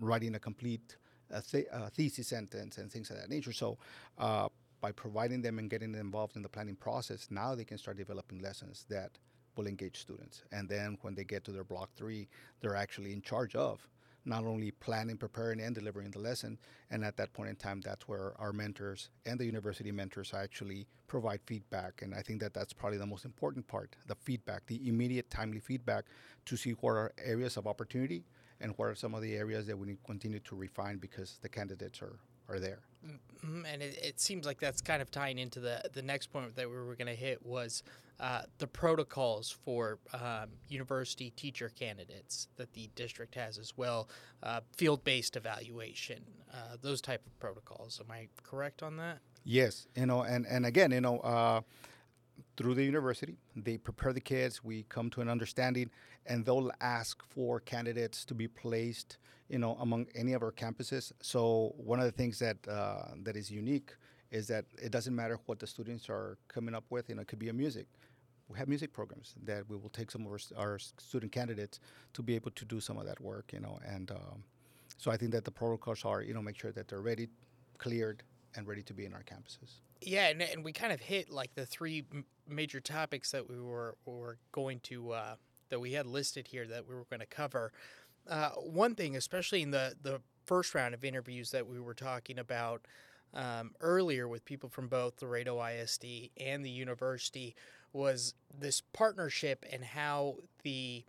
writing 0.00 0.34
a 0.34 0.38
complete 0.38 0.96
uh, 1.32 1.40
th- 1.40 1.66
uh, 1.72 1.88
thesis 1.90 2.28
sentence 2.28 2.78
and 2.78 2.90
things 2.90 3.10
of 3.10 3.16
that 3.16 3.30
nature. 3.30 3.52
So, 3.52 3.78
uh, 4.18 4.48
by 4.80 4.92
providing 4.92 5.40
them 5.40 5.58
and 5.58 5.70
getting 5.70 5.92
them 5.92 6.00
involved 6.02 6.36
in 6.36 6.42
the 6.42 6.48
planning 6.48 6.76
process, 6.76 7.28
now 7.30 7.54
they 7.54 7.64
can 7.64 7.78
start 7.78 7.96
developing 7.96 8.40
lessons 8.42 8.84
that 8.90 9.12
will 9.56 9.66
engage 9.66 9.98
students. 9.98 10.42
And 10.52 10.68
then 10.68 10.98
when 11.00 11.14
they 11.14 11.24
get 11.24 11.44
to 11.44 11.52
their 11.52 11.64
block 11.64 11.90
three, 11.94 12.28
they're 12.60 12.76
actually 12.76 13.12
in 13.12 13.22
charge 13.22 13.54
of 13.54 13.88
not 14.26 14.44
only 14.44 14.70
planning, 14.70 15.16
preparing, 15.16 15.60
and 15.60 15.74
delivering 15.74 16.10
the 16.10 16.18
lesson. 16.18 16.58
And 16.90 17.04
at 17.04 17.16
that 17.16 17.32
point 17.32 17.50
in 17.50 17.56
time, 17.56 17.80
that's 17.80 18.08
where 18.08 18.34
our 18.38 18.52
mentors 18.52 19.10
and 19.26 19.38
the 19.38 19.44
university 19.44 19.92
mentors 19.92 20.32
actually 20.34 20.86
provide 21.06 21.40
feedback. 21.46 22.02
And 22.02 22.14
I 22.14 22.22
think 22.22 22.40
that 22.40 22.54
that's 22.54 22.72
probably 22.72 22.98
the 22.98 23.06
most 23.06 23.24
important 23.24 23.66
part 23.66 23.96
the 24.06 24.14
feedback, 24.14 24.66
the 24.66 24.88
immediate, 24.88 25.30
timely 25.30 25.60
feedback 25.60 26.04
to 26.46 26.56
see 26.56 26.72
what 26.72 26.90
are 26.90 27.12
areas 27.22 27.56
of 27.56 27.66
opportunity 27.66 28.24
and 28.64 28.72
what 28.78 28.86
are 28.86 28.94
some 28.94 29.14
of 29.14 29.20
the 29.20 29.36
areas 29.36 29.66
that 29.66 29.78
we 29.78 29.86
need 29.86 29.98
to 29.98 30.06
continue 30.06 30.40
to 30.40 30.56
refine 30.56 30.96
because 30.96 31.38
the 31.42 31.48
candidates 31.48 32.00
are, 32.00 32.18
are 32.48 32.58
there. 32.58 32.80
Mhm, 33.06 33.64
And 33.70 33.82
it, 33.82 33.98
it 34.02 34.18
seems 34.18 34.46
like 34.46 34.58
that's 34.58 34.80
kind 34.80 35.02
of 35.02 35.10
tying 35.10 35.38
into 35.38 35.60
the 35.60 35.82
the 35.92 36.00
next 36.02 36.32
point 36.32 36.56
that 36.56 36.68
we 36.68 36.74
were 36.74 36.96
going 36.96 37.06
to 37.18 37.20
hit 37.28 37.44
was 37.44 37.82
uh, 38.18 38.42
the 38.58 38.66
protocols 38.66 39.50
for 39.64 39.98
um, 40.14 40.48
university 40.68 41.30
teacher 41.30 41.68
candidates 41.68 42.48
that 42.56 42.72
the 42.72 42.88
district 42.94 43.34
has 43.34 43.58
as 43.58 43.76
well, 43.76 44.08
uh, 44.42 44.60
field-based 44.76 45.36
evaluation, 45.36 46.24
uh, 46.52 46.76
those 46.80 47.00
type 47.02 47.22
of 47.26 47.38
protocols. 47.38 48.00
Am 48.02 48.10
I 48.10 48.28
correct 48.42 48.82
on 48.82 48.96
that? 48.96 49.18
Yes, 49.44 49.86
you 49.94 50.06
know, 50.06 50.22
and, 50.22 50.46
and 50.46 50.64
again, 50.64 50.90
you 50.92 51.02
know, 51.02 51.18
uh, 51.18 51.60
through 52.56 52.74
the 52.74 52.84
university, 52.84 53.36
they 53.56 53.76
prepare 53.76 54.12
the 54.12 54.20
kids. 54.20 54.62
We 54.62 54.84
come 54.88 55.10
to 55.10 55.20
an 55.20 55.28
understanding, 55.28 55.90
and 56.26 56.44
they'll 56.44 56.70
ask 56.80 57.22
for 57.28 57.60
candidates 57.60 58.24
to 58.26 58.34
be 58.34 58.48
placed, 58.48 59.18
you 59.48 59.58
know, 59.58 59.76
among 59.80 60.06
any 60.14 60.32
of 60.32 60.42
our 60.42 60.52
campuses. 60.52 61.12
So 61.20 61.74
one 61.76 61.98
of 61.98 62.06
the 62.06 62.12
things 62.12 62.38
that 62.38 62.56
uh, 62.68 63.08
that 63.22 63.36
is 63.36 63.50
unique 63.50 63.94
is 64.30 64.46
that 64.48 64.64
it 64.82 64.90
doesn't 64.90 65.14
matter 65.14 65.38
what 65.46 65.58
the 65.58 65.66
students 65.66 66.08
are 66.08 66.38
coming 66.48 66.74
up 66.74 66.84
with. 66.90 67.08
You 67.08 67.16
know, 67.16 67.22
it 67.22 67.28
could 67.28 67.38
be 67.38 67.48
a 67.48 67.52
music. 67.52 67.86
We 68.48 68.58
have 68.58 68.68
music 68.68 68.92
programs 68.92 69.34
that 69.44 69.68
we 69.68 69.76
will 69.76 69.88
take 69.90 70.10
some 70.10 70.26
of 70.26 70.32
our, 70.32 70.38
our 70.56 70.78
student 70.78 71.32
candidates 71.32 71.80
to 72.12 72.22
be 72.22 72.34
able 72.34 72.50
to 72.50 72.64
do 72.64 72.78
some 72.80 72.98
of 72.98 73.06
that 73.06 73.20
work. 73.20 73.52
You 73.52 73.60
know, 73.60 73.78
and 73.86 74.10
um, 74.10 74.44
so 74.98 75.10
I 75.10 75.16
think 75.16 75.32
that 75.32 75.44
the 75.44 75.50
protocols 75.50 76.04
are, 76.04 76.22
you 76.22 76.34
know, 76.34 76.42
make 76.42 76.58
sure 76.58 76.72
that 76.72 76.88
they're 76.88 77.00
ready, 77.00 77.28
cleared, 77.78 78.22
and 78.56 78.66
ready 78.66 78.82
to 78.82 78.94
be 78.94 79.04
in 79.04 79.12
our 79.12 79.22
campuses. 79.22 79.80
Yeah, 80.00 80.28
and, 80.28 80.42
and 80.42 80.64
we 80.64 80.72
kind 80.72 80.92
of 80.92 81.00
hit 81.00 81.30
like 81.30 81.54
the 81.54 81.66
three 81.66 82.04
m- 82.12 82.24
major 82.48 82.80
topics 82.80 83.30
that 83.32 83.48
we 83.48 83.60
were 83.60 83.96
were 84.04 84.38
going 84.52 84.80
to 84.80 85.12
uh, 85.12 85.34
that 85.70 85.80
we 85.80 85.92
had 85.92 86.06
listed 86.06 86.48
here 86.48 86.66
that 86.66 86.88
we 86.88 86.94
were 86.94 87.06
going 87.10 87.20
to 87.20 87.26
cover. 87.26 87.72
Uh, 88.28 88.50
one 88.50 88.94
thing, 88.94 89.16
especially 89.16 89.62
in 89.62 89.70
the 89.70 89.94
the 90.02 90.20
first 90.44 90.74
round 90.74 90.94
of 90.94 91.04
interviews 91.04 91.50
that 91.52 91.66
we 91.66 91.80
were 91.80 91.94
talking 91.94 92.38
about 92.38 92.82
um, 93.32 93.72
earlier 93.80 94.28
with 94.28 94.44
people 94.44 94.68
from 94.68 94.88
both 94.88 95.22
Laredo 95.22 95.62
ISD 95.64 96.04
and 96.38 96.64
the 96.64 96.70
university, 96.70 97.54
was 97.92 98.34
this 98.56 98.82
partnership 98.92 99.64
and 99.72 99.84
how 99.84 100.36
the 100.62 101.04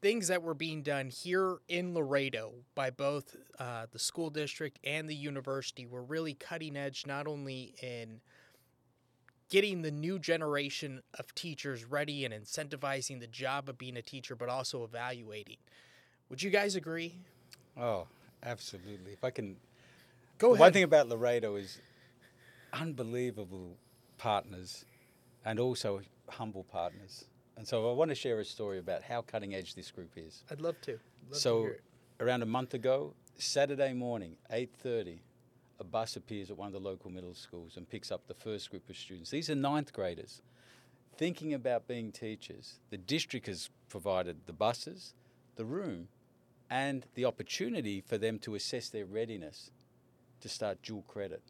things 0.00 0.28
that 0.28 0.42
were 0.42 0.54
being 0.54 0.82
done 0.82 1.08
here 1.10 1.58
in 1.68 1.94
Laredo 1.94 2.52
by 2.74 2.90
both 2.90 3.36
uh, 3.58 3.86
the 3.90 3.98
school 3.98 4.30
district 4.30 4.78
and 4.84 5.08
the 5.08 5.14
university 5.14 5.86
were 5.86 6.02
really 6.02 6.34
cutting 6.34 6.76
edge, 6.76 7.04
not 7.06 7.26
only 7.26 7.74
in 7.82 8.20
getting 9.50 9.82
the 9.82 9.90
new 9.90 10.18
generation 10.18 11.02
of 11.18 11.34
teachers 11.34 11.84
ready 11.84 12.24
and 12.24 12.34
incentivizing 12.34 13.18
the 13.18 13.26
job 13.26 13.68
of 13.68 13.78
being 13.78 13.96
a 13.96 14.02
teacher, 14.02 14.36
but 14.36 14.48
also 14.48 14.84
evaluating. 14.84 15.56
Would 16.28 16.42
you 16.42 16.50
guys 16.50 16.76
agree? 16.76 17.14
Oh, 17.76 18.06
absolutely. 18.42 19.12
If 19.12 19.24
I 19.24 19.30
can 19.30 19.56
Go 20.38 20.54
One 20.54 20.72
thing 20.72 20.84
about 20.84 21.08
Laredo 21.08 21.56
is 21.56 21.80
unbelievable 22.72 23.76
partners 24.18 24.84
and 25.44 25.58
also 25.58 26.00
humble 26.28 26.62
partners. 26.62 27.24
And 27.58 27.66
so 27.66 27.90
I 27.90 27.92
want 27.92 28.10
to 28.10 28.14
share 28.14 28.38
a 28.38 28.44
story 28.44 28.78
about 28.78 29.02
how 29.02 29.20
cutting 29.20 29.52
edge 29.52 29.74
this 29.74 29.90
group 29.90 30.12
is. 30.16 30.44
I'd 30.48 30.60
love 30.60 30.80
to. 30.82 30.92
Love 30.92 31.00
to 31.32 31.38
so 31.38 31.66
it. 31.66 31.82
around 32.20 32.42
a 32.42 32.46
month 32.46 32.72
ago, 32.72 33.14
Saturday 33.36 33.92
morning, 33.92 34.36
8:30, 34.48 35.18
a 35.80 35.84
bus 35.84 36.14
appears 36.14 36.52
at 36.52 36.56
one 36.56 36.68
of 36.68 36.72
the 36.72 36.80
local 36.80 37.10
middle 37.10 37.34
schools 37.34 37.76
and 37.76 37.88
picks 37.90 38.12
up 38.12 38.28
the 38.28 38.34
first 38.34 38.70
group 38.70 38.88
of 38.88 38.96
students. 38.96 39.30
These 39.30 39.50
are 39.50 39.56
ninth 39.56 39.92
graders 39.92 40.40
thinking 41.16 41.52
about 41.52 41.88
being 41.88 42.12
teachers. 42.12 42.78
The 42.90 42.96
district 42.96 43.48
has 43.48 43.70
provided 43.88 44.46
the 44.46 44.52
buses, 44.52 45.14
the 45.56 45.64
room, 45.64 46.06
and 46.70 47.04
the 47.14 47.24
opportunity 47.24 48.00
for 48.00 48.18
them 48.18 48.38
to 48.38 48.54
assess 48.54 48.88
their 48.88 49.04
readiness 49.04 49.72
to 50.40 50.48
start 50.48 50.80
dual 50.80 51.02
credit. 51.08 51.42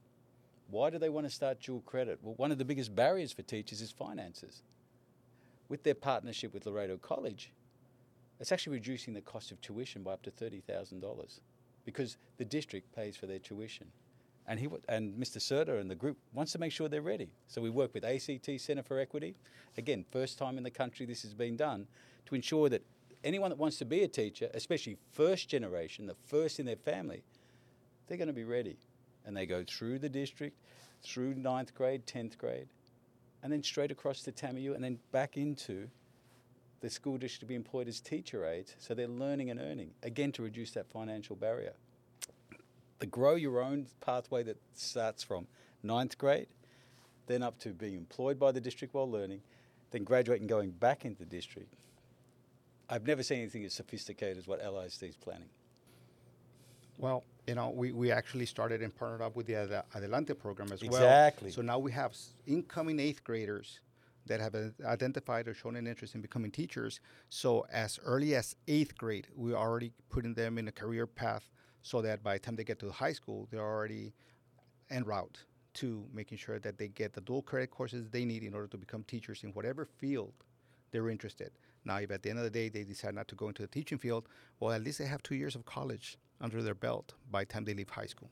Why 0.70 0.88
do 0.88 0.98
they 0.98 1.10
want 1.10 1.26
to 1.26 1.30
start 1.30 1.60
dual 1.60 1.82
credit? 1.82 2.18
Well, 2.22 2.34
one 2.36 2.50
of 2.50 2.56
the 2.56 2.64
biggest 2.64 2.96
barriers 2.96 3.32
for 3.32 3.42
teachers 3.42 3.82
is 3.82 3.90
finances. 3.90 4.62
With 5.68 5.82
their 5.82 5.94
partnership 5.94 6.54
with 6.54 6.66
Laredo 6.66 6.96
College, 6.96 7.52
it's 8.40 8.52
actually 8.52 8.74
reducing 8.74 9.14
the 9.14 9.20
cost 9.20 9.50
of 9.50 9.60
tuition 9.60 10.02
by 10.02 10.12
up 10.12 10.22
to 10.22 10.30
$30,000 10.30 11.40
because 11.84 12.16
the 12.36 12.44
district 12.44 12.94
pays 12.94 13.16
for 13.16 13.26
their 13.26 13.38
tuition. 13.38 13.86
And, 14.46 14.58
he, 14.58 14.68
and 14.88 15.14
Mr. 15.14 15.38
Cerda 15.38 15.78
and 15.78 15.90
the 15.90 15.94
group 15.94 16.16
wants 16.32 16.52
to 16.52 16.58
make 16.58 16.72
sure 16.72 16.88
they're 16.88 17.02
ready. 17.02 17.28
So 17.48 17.60
we 17.60 17.68
work 17.68 17.92
with 17.92 18.04
ACT 18.04 18.60
Centre 18.60 18.82
for 18.82 18.98
Equity. 18.98 19.34
Again, 19.76 20.06
first 20.10 20.38
time 20.38 20.56
in 20.56 20.64
the 20.64 20.70
country 20.70 21.04
this 21.04 21.22
has 21.22 21.34
been 21.34 21.56
done 21.56 21.86
to 22.26 22.34
ensure 22.34 22.70
that 22.70 22.82
anyone 23.22 23.50
that 23.50 23.58
wants 23.58 23.76
to 23.78 23.84
be 23.84 24.02
a 24.04 24.08
teacher, 24.08 24.48
especially 24.54 24.96
first 25.12 25.50
generation, 25.50 26.06
the 26.06 26.16
first 26.26 26.58
in 26.60 26.66
their 26.66 26.76
family, 26.76 27.22
they're 28.06 28.16
going 28.16 28.28
to 28.28 28.34
be 28.34 28.44
ready. 28.44 28.78
And 29.26 29.36
they 29.36 29.44
go 29.44 29.64
through 29.68 29.98
the 29.98 30.08
district, 30.08 30.56
through 31.02 31.34
ninth 31.34 31.74
grade, 31.74 32.06
10th 32.06 32.38
grade, 32.38 32.68
and 33.42 33.52
then 33.52 33.62
straight 33.62 33.90
across 33.90 34.22
to 34.22 34.32
TAMIU 34.32 34.74
and 34.74 34.82
then 34.82 34.98
back 35.12 35.36
into 35.36 35.88
the 36.80 36.90
school 36.90 37.18
district 37.18 37.40
to 37.40 37.46
be 37.46 37.54
employed 37.54 37.88
as 37.88 38.00
teacher 38.00 38.46
aides. 38.46 38.74
So 38.78 38.94
they're 38.94 39.08
learning 39.08 39.50
and 39.50 39.60
earning, 39.60 39.90
again, 40.02 40.32
to 40.32 40.42
reduce 40.42 40.72
that 40.72 40.88
financial 40.88 41.36
barrier. 41.36 41.74
The 42.98 43.06
grow 43.06 43.34
your 43.34 43.60
own 43.60 43.86
pathway 44.00 44.42
that 44.44 44.58
starts 44.74 45.22
from 45.22 45.46
ninth 45.82 46.18
grade, 46.18 46.48
then 47.26 47.42
up 47.42 47.58
to 47.60 47.70
being 47.70 47.94
employed 47.94 48.38
by 48.38 48.52
the 48.52 48.60
district 48.60 48.94
while 48.94 49.10
learning, 49.10 49.42
then 49.90 50.04
graduating 50.04 50.42
and 50.42 50.48
going 50.48 50.70
back 50.70 51.04
into 51.04 51.18
the 51.18 51.26
district. 51.26 51.74
I've 52.88 53.06
never 53.06 53.22
seen 53.22 53.38
anything 53.38 53.64
as 53.64 53.74
sophisticated 53.74 54.38
as 54.38 54.46
what 54.46 54.62
LISD 54.62 55.08
is 55.08 55.16
planning. 55.16 55.50
Well, 56.96 57.24
you 57.48 57.54
know, 57.54 57.70
we, 57.70 57.92
we 57.92 58.12
actually 58.12 58.44
started 58.44 58.82
and 58.82 58.94
partnered 58.94 59.22
up 59.22 59.34
with 59.34 59.46
the 59.46 59.54
Ad- 59.54 59.82
Adelante 59.94 60.34
program 60.34 60.70
as 60.70 60.82
well. 60.82 60.92
Exactly. 60.92 61.50
So 61.50 61.62
now 61.62 61.78
we 61.78 61.90
have 61.92 62.14
incoming 62.46 63.00
eighth 63.00 63.24
graders 63.24 63.80
that 64.26 64.38
have 64.38 64.54
identified 64.84 65.48
or 65.48 65.54
shown 65.54 65.74
an 65.74 65.86
interest 65.86 66.14
in 66.14 66.20
becoming 66.20 66.50
teachers. 66.50 67.00
So 67.30 67.64
as 67.72 67.98
early 68.04 68.34
as 68.34 68.54
eighth 68.68 68.98
grade, 68.98 69.28
we're 69.34 69.56
already 69.56 69.92
putting 70.10 70.34
them 70.34 70.58
in 70.58 70.68
a 70.68 70.72
career 70.72 71.06
path 71.06 71.48
so 71.80 72.02
that 72.02 72.22
by 72.22 72.34
the 72.34 72.40
time 72.40 72.56
they 72.56 72.64
get 72.64 72.78
to 72.80 72.90
high 72.90 73.14
school, 73.14 73.48
they're 73.50 73.60
already 73.60 74.12
en 74.90 75.04
route 75.04 75.38
to 75.74 76.04
making 76.12 76.36
sure 76.36 76.58
that 76.58 76.76
they 76.76 76.88
get 76.88 77.14
the 77.14 77.22
dual 77.22 77.40
credit 77.40 77.70
courses 77.70 78.10
they 78.10 78.26
need 78.26 78.42
in 78.42 78.52
order 78.52 78.66
to 78.66 78.76
become 78.76 79.04
teachers 79.04 79.42
in 79.42 79.50
whatever 79.50 79.86
field 79.86 80.34
they're 80.90 81.08
interested. 81.08 81.52
Now, 81.86 81.96
if 81.96 82.10
at 82.10 82.22
the 82.22 82.28
end 82.28 82.38
of 82.38 82.44
the 82.44 82.50
day 82.50 82.68
they 82.68 82.84
decide 82.84 83.14
not 83.14 83.28
to 83.28 83.34
go 83.34 83.48
into 83.48 83.62
the 83.62 83.68
teaching 83.68 83.96
field, 83.96 84.28
well, 84.60 84.72
at 84.72 84.82
least 84.82 84.98
they 84.98 85.06
have 85.06 85.22
two 85.22 85.34
years 85.34 85.54
of 85.54 85.64
college 85.64 86.18
under 86.40 86.62
their 86.62 86.74
belt 86.74 87.14
by 87.30 87.42
the 87.42 87.46
time 87.46 87.64
they 87.64 87.74
leave 87.74 87.90
high 87.90 88.06
school. 88.06 88.30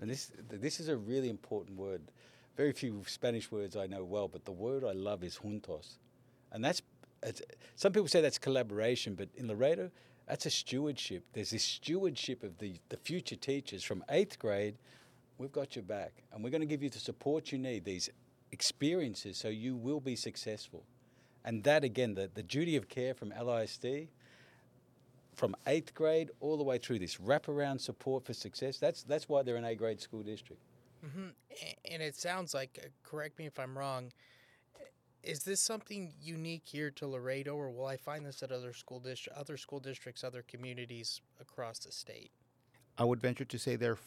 And 0.00 0.10
this, 0.10 0.30
this 0.50 0.78
is 0.80 0.88
a 0.88 0.96
really 0.96 1.30
important 1.30 1.78
word. 1.78 2.02
Very 2.56 2.72
few 2.72 3.02
Spanish 3.06 3.50
words 3.50 3.76
I 3.76 3.86
know 3.86 4.04
well, 4.04 4.28
but 4.28 4.44
the 4.44 4.52
word 4.52 4.84
I 4.84 4.92
love 4.92 5.24
is 5.24 5.38
juntos. 5.38 5.96
And 6.52 6.64
that's, 6.64 6.82
some 7.74 7.92
people 7.92 8.08
say 8.08 8.20
that's 8.20 8.38
collaboration, 8.38 9.14
but 9.14 9.28
in 9.36 9.48
Laredo, 9.48 9.90
that's 10.26 10.46
a 10.46 10.50
stewardship. 10.50 11.24
There's 11.32 11.50
this 11.50 11.64
stewardship 11.64 12.42
of 12.42 12.58
the, 12.58 12.74
the 12.88 12.96
future 12.96 13.36
teachers 13.36 13.82
from 13.84 14.04
eighth 14.10 14.38
grade. 14.38 14.76
We've 15.38 15.52
got 15.52 15.76
your 15.76 15.84
back, 15.84 16.12
and 16.32 16.42
we're 16.42 16.50
going 16.50 16.62
to 16.62 16.66
give 16.66 16.82
you 16.82 16.90
the 16.90 16.98
support 16.98 17.52
you 17.52 17.58
need, 17.58 17.84
these 17.84 18.10
experiences, 18.52 19.36
so 19.36 19.48
you 19.48 19.76
will 19.76 20.00
be 20.00 20.16
successful. 20.16 20.84
And 21.44 21.62
that, 21.64 21.84
again, 21.84 22.14
the, 22.14 22.30
the 22.34 22.42
duty 22.42 22.76
of 22.76 22.88
care 22.88 23.14
from 23.14 23.30
LISD, 23.30 24.08
from 25.36 25.54
eighth 25.66 25.94
grade 25.94 26.30
all 26.40 26.56
the 26.56 26.64
way 26.64 26.78
through 26.78 26.98
this 26.98 27.16
wraparound 27.16 27.80
support 27.80 28.24
for 28.24 28.32
success, 28.32 28.78
that's, 28.78 29.02
that's 29.02 29.28
why 29.28 29.42
they're 29.42 29.56
an 29.56 29.64
A 29.64 29.74
grade 29.74 30.00
school 30.00 30.22
district. 30.22 30.62
hmm 31.02 31.28
And 31.84 32.02
it 32.02 32.16
sounds 32.16 32.54
like, 32.54 32.78
uh, 32.82 32.88
correct 33.04 33.38
me 33.38 33.46
if 33.46 33.58
I'm 33.58 33.76
wrong, 33.76 34.12
is 35.22 35.40
this 35.40 35.60
something 35.60 36.12
unique 36.20 36.62
here 36.64 36.90
to 36.92 37.06
Laredo, 37.06 37.54
or 37.54 37.70
will 37.70 37.86
I 37.86 37.96
find 37.96 38.24
this 38.24 38.42
at 38.42 38.52
other 38.52 38.72
school 38.72 39.00
district, 39.00 39.38
other 39.38 39.56
school 39.56 39.80
districts, 39.80 40.24
other 40.24 40.42
communities 40.46 41.20
across 41.40 41.80
the 41.80 41.92
state? 41.92 42.30
I 42.96 43.04
would 43.04 43.20
venture 43.20 43.44
to 43.44 43.58
say 43.58 43.76
there 43.76 43.92
are 43.92 43.98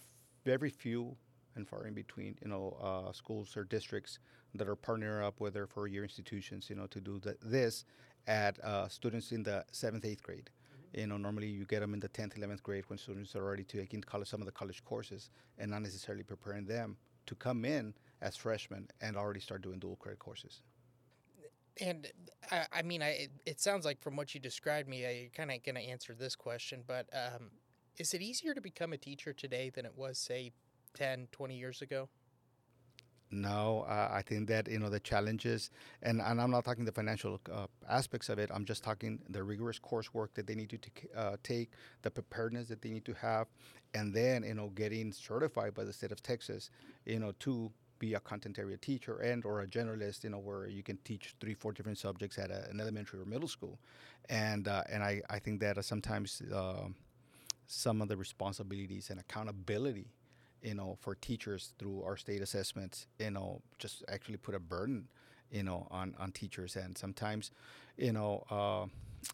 very 0.45 0.69
few 0.69 1.15
and 1.55 1.67
far 1.67 1.86
in 1.86 1.93
between, 1.93 2.38
you 2.41 2.48
know, 2.48 2.77
uh, 2.81 3.12
schools 3.12 3.55
or 3.57 3.65
districts 3.65 4.19
that 4.55 4.67
are 4.67 4.75
partnering 4.75 5.24
up 5.24 5.39
with 5.39 5.53
their 5.53 5.67
four-year 5.67 6.03
institutions, 6.03 6.69
you 6.69 6.75
know, 6.75 6.88
to 6.88 7.00
do 7.00 7.19
the, 7.19 7.36
this 7.43 7.86
at 8.27 8.59
uh, 8.63 8.88
students 8.88 9.31
in 9.31 9.43
the 9.43 9.65
seventh, 9.71 10.05
eighth 10.05 10.24
grade. 10.24 10.50
You 10.93 11.07
know, 11.07 11.17
normally 11.17 11.47
you 11.47 11.65
get 11.65 11.81
them 11.81 11.93
in 11.93 11.99
the 11.99 12.07
tenth, 12.07 12.35
eleventh 12.37 12.63
grade 12.63 12.85
when 12.87 12.97
students 12.97 13.35
are 13.35 13.43
already 13.43 13.63
taking 13.63 14.01
college, 14.01 14.27
some 14.27 14.41
of 14.41 14.45
the 14.45 14.51
college 14.51 14.83
courses, 14.83 15.29
and 15.57 15.71
not 15.71 15.81
necessarily 15.81 16.23
preparing 16.23 16.65
them 16.65 16.97
to 17.27 17.35
come 17.35 17.63
in 17.63 17.93
as 18.21 18.35
freshmen 18.35 18.87
and 19.01 19.15
already 19.15 19.39
start 19.39 19.61
doing 19.61 19.79
dual 19.79 19.95
credit 19.97 20.19
courses. 20.19 20.61
And 21.79 22.07
I, 22.51 22.65
I 22.73 22.81
mean, 22.81 23.01
I 23.01 23.27
it, 23.45 23.61
sounds 23.61 23.85
like 23.85 24.01
from 24.01 24.15
what 24.15 24.33
you 24.33 24.39
described 24.39 24.89
me, 24.89 25.05
I 25.05 25.29
kind 25.33 25.51
of 25.51 25.63
going 25.63 25.75
to 25.75 25.81
answer 25.81 26.13
this 26.13 26.35
question, 26.35 26.83
but 26.85 27.07
um, 27.13 27.51
is 27.97 28.13
it 28.13 28.21
easier 28.21 28.53
to 28.53 28.61
become 28.61 28.91
a 28.93 28.97
teacher 28.97 29.31
today 29.31 29.69
than 29.69 29.85
it 29.85 29.93
was, 29.95 30.17
say, 30.17 30.51
10, 30.95 31.27
20 31.31 31.55
years 31.55 31.81
ago? 31.81 32.09
No, 33.31 33.85
uh, 33.87 34.09
I 34.11 34.24
think 34.24 34.48
that 34.48 34.68
you 34.68 34.79
know 34.79 34.89
the 34.89 35.00
challenges, 35.00 35.70
and, 36.01 36.20
and 36.20 36.42
I'm 36.42 36.50
not 36.50 36.65
talking 36.65 36.83
the 36.83 36.92
financial 36.92 37.39
uh, 37.51 37.68
aspects 37.87 38.27
of 38.27 38.39
it. 38.39 38.50
I'm 38.51 38.65
just 38.65 38.83
talking 38.83 39.20
the 39.29 39.44
rigorous 39.44 39.77
coursework 39.79 40.29
that 40.33 40.48
they 40.48 40.55
need 40.55 40.70
to 40.72 40.77
t- 40.79 40.92
uh, 41.15 41.37
take, 41.44 41.70
the 42.01 42.09
preparedness 42.09 42.70
that 42.70 42.81
they 42.81 42.89
need 42.89 43.05
to 43.05 43.13
have, 43.13 43.46
and 43.94 44.11
then 44.15 44.44
you 44.44 44.55
know 44.55 44.70
getting 44.70 45.11
certified 45.11 45.75
by 45.75 45.83
the 45.83 45.94
state 45.94 46.11
of 46.11 46.24
Texas, 46.24 46.72
you 47.05 47.20
know, 47.20 47.31
to 47.39 47.72
be 48.00 48.15
a 48.15 48.20
content 48.20 48.57
area 48.57 48.77
teacher 48.77 49.18
and 49.20 49.46
or 49.46 49.61
a 49.61 49.68
generalist, 49.68 50.24
you 50.24 50.31
know, 50.31 50.39
where 50.39 50.65
you 50.68 50.81
can 50.81 50.98
teach 51.03 51.35
three, 51.39 51.53
four 51.53 51.72
different 51.72 52.00
subjects 52.00 52.39
at 52.39 52.50
a, 52.50 52.68
an 52.72 52.79
elementary 52.81 53.20
or 53.20 53.25
middle 53.25 53.48
school, 53.48 53.77
and 54.27 54.68
uh, 54.68 54.81
and 54.89 55.03
I 55.03 55.22
I 55.29 55.37
think 55.37 55.59
that 55.59 55.77
uh, 55.77 55.83
sometimes 55.83 56.42
um 56.51 56.96
some 57.68 58.01
of 58.01 58.07
the 58.07 58.18
responsibilities 58.18 59.09
and 59.09 59.20
accountability 59.20 60.07
you 60.61 60.74
know, 60.74 60.98
for 61.00 61.15
teachers 61.15 61.74
through 61.79 62.03
our 62.03 62.17
state 62.17 62.41
assessments, 62.41 63.07
you 63.19 63.31
know, 63.31 63.61
just 63.77 64.03
actually 64.09 64.37
put 64.37 64.55
a 64.55 64.59
burden, 64.59 65.07
you 65.51 65.63
know, 65.63 65.87
on, 65.91 66.15
on 66.19 66.31
teachers. 66.31 66.75
And 66.75 66.98
sometimes, 66.98 67.51
you 67.98 68.11
know, 68.11 68.43
uh, 68.50 68.85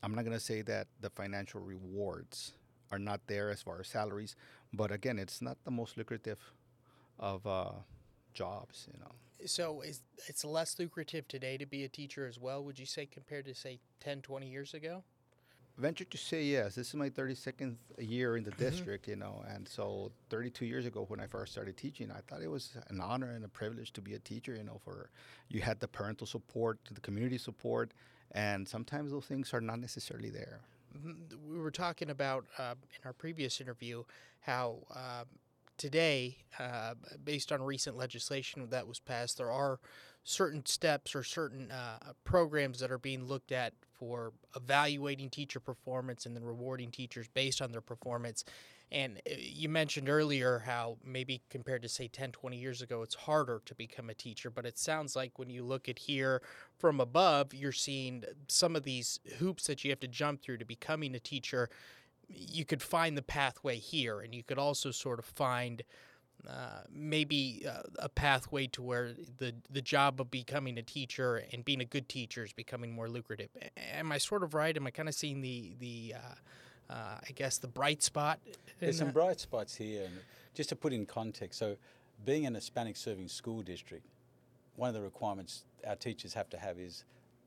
I'm 0.03 0.15
not 0.15 0.23
going 0.25 0.37
to 0.37 0.43
say 0.43 0.61
that 0.63 0.87
the 1.01 1.09
financial 1.09 1.61
rewards 1.61 2.53
are 2.91 2.99
not 2.99 3.21
there 3.27 3.49
as 3.49 3.61
far 3.61 3.79
as 3.79 3.87
salaries, 3.87 4.35
but 4.73 4.91
again, 4.91 5.19
it's 5.19 5.41
not 5.41 5.57
the 5.63 5.71
most 5.71 5.97
lucrative 5.97 6.39
of 7.19 7.45
uh, 7.47 7.71
jobs, 8.33 8.87
you 8.93 8.99
know. 8.99 9.11
So 9.45 9.81
is 9.81 10.01
it's 10.27 10.45
less 10.45 10.79
lucrative 10.79 11.27
today 11.27 11.57
to 11.57 11.65
be 11.65 11.83
a 11.83 11.89
teacher 11.89 12.25
as 12.25 12.39
well, 12.39 12.63
would 12.63 12.79
you 12.79 12.85
say, 12.85 13.05
compared 13.05 13.45
to, 13.45 13.55
say, 13.55 13.79
10, 13.99 14.21
20 14.21 14.47
years 14.47 14.73
ago? 14.73 15.03
Venture 15.77 16.05
to 16.05 16.17
say 16.17 16.43
yes. 16.43 16.75
This 16.75 16.89
is 16.89 16.95
my 16.95 17.09
32nd 17.09 17.75
year 17.99 18.37
in 18.37 18.43
the 18.43 18.51
district, 18.51 19.07
you 19.07 19.15
know, 19.15 19.43
and 19.47 19.67
so 19.67 20.11
32 20.29 20.65
years 20.65 20.85
ago 20.85 21.05
when 21.07 21.19
I 21.19 21.27
first 21.27 21.51
started 21.51 21.77
teaching, 21.77 22.11
I 22.11 22.21
thought 22.27 22.41
it 22.41 22.49
was 22.49 22.77
an 22.87 23.01
honor 23.01 23.31
and 23.31 23.43
a 23.45 23.47
privilege 23.47 23.91
to 23.93 24.01
be 24.01 24.13
a 24.13 24.19
teacher. 24.19 24.55
You 24.55 24.63
know, 24.63 24.79
for 24.83 25.09
you 25.49 25.61
had 25.61 25.79
the 25.79 25.87
parental 25.87 26.27
support, 26.27 26.79
the 26.91 27.01
community 27.01 27.37
support, 27.37 27.91
and 28.31 28.67
sometimes 28.67 29.11
those 29.11 29.25
things 29.25 29.53
are 29.53 29.61
not 29.61 29.79
necessarily 29.79 30.29
there. 30.29 30.61
Mhm. 30.97 31.33
We 31.47 31.59
were 31.59 31.71
talking 31.71 32.09
about 32.09 32.45
uh, 32.57 32.75
in 32.91 33.05
our 33.05 33.13
previous 33.13 33.59
interview 33.59 34.03
how 34.41 34.79
uh, 34.93 35.25
today, 35.77 36.37
uh, 36.57 36.95
based 37.23 37.51
on 37.51 37.61
recent 37.61 37.97
legislation 37.97 38.69
that 38.69 38.87
was 38.87 38.99
passed, 38.99 39.37
there 39.37 39.51
are 39.51 39.79
certain 40.23 40.65
steps 40.65 41.15
or 41.15 41.23
certain 41.23 41.71
uh, 41.71 42.13
programs 42.23 42.79
that 42.79 42.91
are 42.91 42.97
being 42.97 43.25
looked 43.25 43.51
at 43.51 43.73
for 43.97 44.33
evaluating 44.55 45.29
teacher 45.29 45.59
performance 45.59 46.25
and 46.25 46.35
then 46.35 46.43
rewarding 46.43 46.91
teachers 46.91 47.27
based 47.27 47.61
on 47.61 47.71
their 47.71 47.81
performance. 47.81 48.43
And 48.91 49.21
uh, 49.29 49.33
you 49.37 49.69
mentioned 49.69 50.09
earlier 50.09 50.59
how 50.59 50.97
maybe 51.03 51.41
compared 51.49 51.81
to 51.81 51.89
say 51.89 52.07
10, 52.07 52.31
20 52.31 52.57
years 52.57 52.81
ago, 52.81 53.01
it's 53.01 53.15
harder 53.15 53.61
to 53.65 53.75
become 53.75 54.09
a 54.09 54.13
teacher. 54.13 54.49
But 54.49 54.65
it 54.65 54.77
sounds 54.77 55.15
like 55.15 55.39
when 55.39 55.49
you 55.49 55.63
look 55.63 55.89
at 55.89 55.99
here 55.99 56.41
from 56.77 56.99
above, 56.99 57.53
you're 57.53 57.71
seeing 57.71 58.23
some 58.47 58.75
of 58.75 58.83
these 58.83 59.19
hoops 59.39 59.67
that 59.67 59.83
you 59.83 59.89
have 59.91 59.99
to 60.01 60.07
jump 60.07 60.41
through 60.41 60.57
to 60.57 60.65
becoming 60.65 61.15
a 61.15 61.19
teacher. 61.19 61.69
You 62.27 62.65
could 62.65 62.81
find 62.81 63.17
the 63.17 63.21
pathway 63.21 63.77
here, 63.77 64.21
and 64.21 64.33
you 64.33 64.43
could 64.43 64.57
also 64.57 64.91
sort 64.91 65.19
of 65.19 65.25
find 65.25 65.83
uh, 66.49 66.81
maybe 66.91 67.65
uh, 67.67 67.81
a 67.99 68.09
pathway 68.09 68.67
to 68.67 68.81
where 68.81 69.11
the 69.37 69.53
the 69.69 69.81
job 69.81 70.21
of 70.21 70.29
becoming 70.31 70.77
a 70.77 70.83
teacher 70.83 71.43
and 71.51 71.65
being 71.65 71.81
a 71.81 71.85
good 71.85 72.07
teacher 72.07 72.43
is 72.43 72.53
becoming 72.53 72.93
more 72.93 73.07
lucrative. 73.07 73.49
Am 73.77 74.11
I 74.11 74.17
sort 74.17 74.43
of 74.43 74.53
right? 74.53 74.75
Am 74.75 74.85
I 74.85 74.91
kind 74.91 75.09
of 75.09 75.15
seeing 75.15 75.41
the 75.41 75.75
the 75.79 76.15
uh, 76.15 76.93
uh, 76.93 77.17
I 77.21 77.31
guess 77.35 77.57
the 77.57 77.67
bright 77.67 78.03
spot? 78.03 78.39
There's 78.79 78.97
some 78.97 79.11
bright 79.11 79.39
spots 79.39 79.75
here. 79.75 80.03
And 80.05 80.19
just 80.53 80.69
to 80.69 80.75
put 80.75 80.93
in 80.93 81.05
context, 81.05 81.59
so 81.59 81.75
being 82.25 82.45
an 82.45 82.55
Hispanic 82.55 82.97
serving 82.97 83.27
school 83.27 83.61
district, 83.61 84.05
one 84.75 84.89
of 84.89 84.95
the 84.95 85.01
requirements 85.01 85.63
our 85.87 85.95
teachers 85.95 86.33
have 86.33 86.49
to 86.49 86.57
have 86.57 86.79
is 86.79 87.03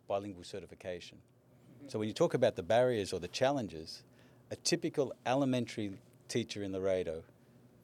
bilingual 0.06 0.44
certification. 0.44 1.18
So 1.88 1.98
when 1.98 2.08
you 2.08 2.14
talk 2.14 2.34
about 2.34 2.56
the 2.56 2.62
barriers 2.62 3.12
or 3.12 3.20
the 3.20 3.28
challenges, 3.28 4.02
a 4.50 4.56
typical 4.56 5.14
elementary 5.26 5.92
teacher 6.28 6.62
in 6.62 6.72
Laredo, 6.72 7.22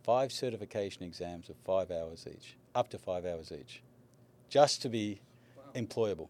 five 0.04 0.30
certification 0.30 1.02
exams 1.02 1.48
of 1.48 1.56
five 1.64 1.90
hours 1.90 2.26
each, 2.30 2.56
up 2.74 2.88
to 2.90 2.98
five 2.98 3.26
hours 3.26 3.50
each, 3.50 3.82
just 4.48 4.82
to 4.82 4.88
be 4.88 5.20
employable. 5.74 6.28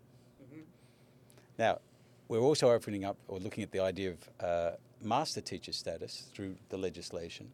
Now, 1.59 1.81
we're 2.29 2.41
also 2.41 2.71
opening 2.71 3.05
up 3.05 3.17
or 3.29 3.39
looking 3.39 3.63
at 3.63 3.71
the 3.71 3.81
idea 3.81 4.13
of 4.13 4.19
uh, 4.41 4.71
master 5.03 5.41
teacher 5.41 5.73
status 5.73 6.31
through 6.33 6.55
the 6.71 6.79
legislation. 6.79 7.51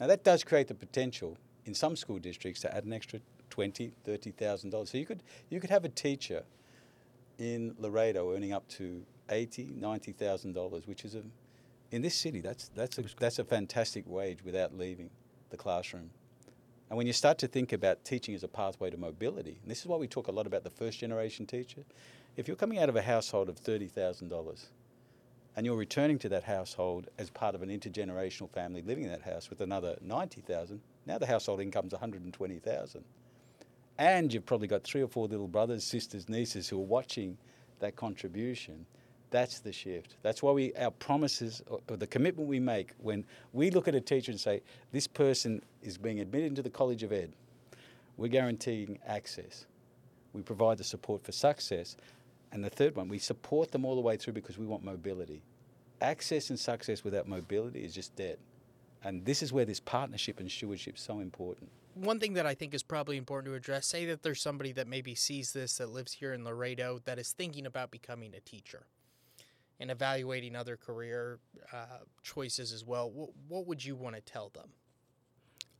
Now, 0.00 0.06
that 0.08 0.24
does 0.24 0.42
create 0.42 0.68
the 0.68 0.74
potential 0.74 1.36
in 1.66 1.74
some 1.74 1.96
school 1.96 2.18
districts 2.18 2.60
to 2.62 2.74
add 2.74 2.84
an 2.84 2.92
extra 2.92 3.20
twenty, 3.50 3.92
thirty 4.04 4.30
thousand 4.30 4.70
dollars. 4.70 4.90
So 4.90 4.98
you 4.98 5.06
could 5.06 5.22
you 5.50 5.60
could 5.60 5.70
have 5.70 5.84
a 5.84 5.88
teacher 5.88 6.42
in 7.38 7.74
Laredo 7.78 8.34
earning 8.34 8.52
up 8.52 8.66
to 8.68 9.02
eighty, 9.30 9.70
ninety 9.76 10.12
thousand 10.12 10.54
dollars, 10.54 10.86
which 10.86 11.04
is 11.04 11.14
a 11.14 11.22
in 11.90 12.02
this 12.02 12.14
city 12.14 12.40
that's 12.40 12.70
that's 12.74 12.98
a 12.98 13.04
that's 13.18 13.38
a 13.38 13.44
fantastic 13.44 14.04
wage 14.06 14.38
without 14.44 14.76
leaving 14.76 15.10
the 15.50 15.56
classroom. 15.56 16.10
And 16.90 16.96
when 16.96 17.06
you 17.06 17.12
start 17.12 17.38
to 17.38 17.48
think 17.48 17.72
about 17.72 18.04
teaching 18.04 18.34
as 18.34 18.42
a 18.42 18.48
pathway 18.48 18.90
to 18.90 18.96
mobility, 18.96 19.58
and 19.62 19.70
this 19.70 19.80
is 19.80 19.86
why 19.86 19.96
we 19.96 20.08
talk 20.08 20.28
a 20.28 20.32
lot 20.32 20.46
about 20.46 20.64
the 20.64 20.70
first 20.70 20.98
generation 20.98 21.46
teacher, 21.46 21.82
if 22.36 22.48
you're 22.48 22.56
coming 22.56 22.78
out 22.78 22.88
of 22.88 22.96
a 22.96 23.02
household 23.02 23.48
of 23.48 23.58
thirty 23.58 23.88
thousand 23.88 24.28
dollars 24.28 24.68
and 25.56 25.66
you're 25.66 25.76
returning 25.76 26.20
to 26.20 26.28
that 26.28 26.44
household 26.44 27.08
as 27.18 27.30
part 27.30 27.56
of 27.56 27.62
an 27.62 27.68
intergenerational 27.68 28.48
family 28.48 28.80
living 28.80 29.02
in 29.02 29.10
that 29.10 29.22
house 29.22 29.50
with 29.50 29.60
another 29.60 29.96
90,000, 30.00 30.80
now 31.04 31.18
the 31.18 31.26
household 31.26 31.60
income's 31.60 31.90
120,000. 31.90 33.04
And 33.98 34.32
you've 34.32 34.46
probably 34.46 34.68
got 34.68 34.84
three 34.84 35.02
or 35.02 35.08
four 35.08 35.26
little 35.26 35.48
brothers, 35.48 35.82
sisters, 35.82 36.28
nieces 36.28 36.68
who 36.68 36.76
are 36.78 36.84
watching 36.84 37.36
that 37.80 37.96
contribution. 37.96 38.86
That's 39.30 39.60
the 39.60 39.72
shift. 39.72 40.16
That's 40.22 40.42
why 40.42 40.52
we 40.52 40.74
our 40.74 40.90
promises 40.90 41.62
or 41.68 41.96
the 41.96 42.06
commitment 42.06 42.48
we 42.48 42.60
make 42.60 42.92
when 42.98 43.24
we 43.52 43.70
look 43.70 43.86
at 43.86 43.94
a 43.94 44.00
teacher 44.00 44.32
and 44.32 44.40
say 44.40 44.62
this 44.92 45.06
person 45.06 45.62
is 45.82 45.98
being 45.98 46.20
admitted 46.20 46.46
into 46.46 46.62
the 46.62 46.70
College 46.70 47.02
of 47.02 47.12
Ed. 47.12 47.32
We're 48.16 48.28
guaranteeing 48.28 48.98
access. 49.06 49.66
We 50.32 50.42
provide 50.42 50.78
the 50.78 50.84
support 50.84 51.24
for 51.24 51.32
success, 51.32 51.96
and 52.52 52.64
the 52.64 52.70
third 52.70 52.96
one, 52.96 53.08
we 53.08 53.18
support 53.18 53.70
them 53.70 53.84
all 53.84 53.94
the 53.94 54.00
way 54.00 54.16
through 54.16 54.32
because 54.32 54.58
we 54.58 54.66
want 54.66 54.82
mobility. 54.82 55.42
Access 56.00 56.50
and 56.50 56.58
success 56.58 57.04
without 57.04 57.28
mobility 57.28 57.84
is 57.84 57.94
just 57.94 58.14
dead. 58.16 58.38
And 59.04 59.24
this 59.24 59.42
is 59.42 59.52
where 59.52 59.64
this 59.64 59.80
partnership 59.80 60.40
and 60.40 60.50
stewardship 60.50 60.96
is 60.96 61.02
so 61.02 61.20
important. 61.20 61.70
One 61.94 62.18
thing 62.18 62.34
that 62.34 62.46
I 62.46 62.54
think 62.54 62.74
is 62.74 62.82
probably 62.82 63.16
important 63.16 63.52
to 63.52 63.56
address 63.56 63.86
say 63.86 64.06
that 64.06 64.22
there's 64.22 64.40
somebody 64.40 64.72
that 64.72 64.86
maybe 64.86 65.14
sees 65.14 65.52
this 65.52 65.78
that 65.78 65.90
lives 65.90 66.12
here 66.12 66.32
in 66.32 66.44
Laredo 66.44 67.00
that 67.04 67.18
is 67.18 67.32
thinking 67.32 67.66
about 67.66 67.90
becoming 67.90 68.34
a 68.34 68.40
teacher 68.40 68.86
and 69.80 69.90
evaluating 69.90 70.56
other 70.56 70.76
career 70.76 71.38
uh, 71.72 71.98
choices 72.22 72.72
as 72.72 72.84
well. 72.84 73.10
What, 73.10 73.30
what 73.48 73.66
would 73.66 73.84
you 73.84 73.96
want 73.96 74.16
to 74.16 74.20
tell 74.20 74.50
them? 74.50 74.68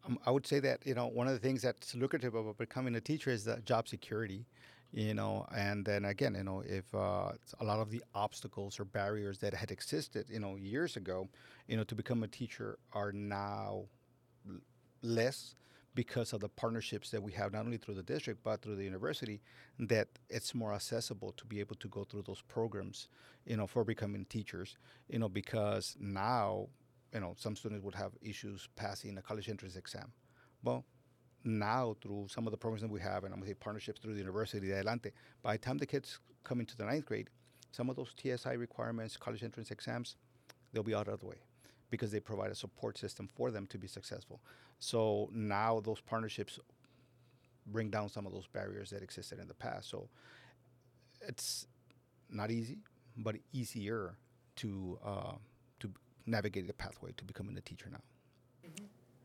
Um, 0.06 0.18
I 0.24 0.30
would 0.30 0.46
say 0.46 0.60
that 0.60 0.86
you 0.86 0.94
know 0.94 1.06
one 1.06 1.26
of 1.26 1.32
the 1.32 1.38
things 1.38 1.62
that's 1.62 1.94
lucrative 1.94 2.34
about 2.34 2.56
becoming 2.58 2.94
a 2.94 3.00
teacher 3.00 3.30
is 3.30 3.44
the 3.44 3.56
job 3.58 3.88
security 3.88 4.46
you 4.92 5.12
know 5.12 5.46
and 5.54 5.84
then 5.84 6.06
again 6.06 6.34
you 6.34 6.44
know 6.44 6.62
if 6.66 6.94
uh, 6.94 7.32
a 7.60 7.64
lot 7.64 7.78
of 7.78 7.90
the 7.90 8.02
obstacles 8.14 8.80
or 8.80 8.84
barriers 8.84 9.38
that 9.38 9.52
had 9.52 9.70
existed 9.70 10.24
you 10.30 10.40
know 10.40 10.56
years 10.56 10.96
ago 10.96 11.28
you 11.66 11.76
know 11.76 11.84
to 11.84 11.94
become 11.94 12.22
a 12.22 12.28
teacher 12.28 12.78
are 12.92 13.12
now 13.12 13.82
l- 14.48 14.60
less 15.02 15.54
because 15.98 16.32
of 16.32 16.38
the 16.38 16.48
partnerships 16.48 17.10
that 17.10 17.20
we 17.20 17.32
have 17.32 17.52
not 17.52 17.64
only 17.64 17.76
through 17.76 17.96
the 18.00 18.04
district 18.04 18.38
but 18.44 18.62
through 18.62 18.76
the 18.76 18.84
university 18.84 19.40
that 19.80 20.06
it's 20.30 20.54
more 20.54 20.72
accessible 20.72 21.32
to 21.32 21.44
be 21.44 21.58
able 21.58 21.74
to 21.74 21.88
go 21.88 22.04
through 22.04 22.22
those 22.22 22.40
programs 22.42 23.08
you 23.46 23.56
know 23.56 23.66
for 23.66 23.82
becoming 23.82 24.24
teachers 24.26 24.76
you 25.08 25.18
know 25.18 25.28
because 25.28 25.96
now 25.98 26.68
you 27.12 27.18
know 27.18 27.34
some 27.36 27.56
students 27.56 27.84
would 27.84 27.96
have 27.96 28.12
issues 28.22 28.68
passing 28.76 29.18
a 29.18 29.22
college 29.22 29.48
entrance 29.48 29.74
exam. 29.74 30.12
Well 30.62 30.84
now 31.42 31.96
through 32.00 32.26
some 32.28 32.46
of 32.46 32.52
the 32.52 32.56
programs 32.56 32.82
that 32.82 32.90
we 32.90 33.00
have, 33.00 33.24
and 33.24 33.32
I'm 33.34 33.40
going 33.40 33.48
to 33.48 33.54
say 33.54 33.54
partnerships 33.54 34.00
through 34.00 34.12
the 34.12 34.20
University 34.20 34.68
de 34.68 34.74
Adelante, 34.74 35.10
by 35.42 35.52
the 35.52 35.58
time 35.58 35.78
the 35.78 35.86
kids 35.86 36.20
come 36.44 36.60
into 36.60 36.76
the 36.76 36.84
ninth 36.84 37.06
grade, 37.06 37.28
some 37.72 37.90
of 37.90 37.96
those 37.96 38.12
TSI 38.20 38.52
requirements, 38.52 39.16
college 39.16 39.42
entrance 39.42 39.70
exams, 39.72 40.16
they'll 40.72 40.82
be 40.82 40.94
out 40.94 41.08
of 41.08 41.20
the 41.20 41.26
way 41.26 41.38
because 41.90 42.10
they 42.10 42.20
provide 42.20 42.50
a 42.50 42.54
support 42.54 42.98
system 42.98 43.28
for 43.34 43.50
them 43.50 43.66
to 43.68 43.78
be 43.78 43.86
successful. 43.86 44.40
So 44.78 45.30
now 45.32 45.80
those 45.80 46.00
partnerships 46.00 46.58
bring 47.66 47.90
down 47.90 48.08
some 48.08 48.26
of 48.26 48.32
those 48.32 48.46
barriers 48.46 48.90
that 48.90 49.02
existed 49.02 49.38
in 49.38 49.48
the 49.48 49.54
past. 49.54 49.90
So 49.90 50.08
it's 51.26 51.66
not 52.30 52.50
easy, 52.50 52.78
but 53.16 53.36
easier 53.52 54.14
to 54.56 54.98
uh, 55.04 55.32
to 55.80 55.90
navigate 56.26 56.66
the 56.66 56.72
pathway 56.72 57.12
to 57.16 57.24
becoming 57.24 57.56
a 57.56 57.60
teacher 57.60 57.88
now. 57.90 58.02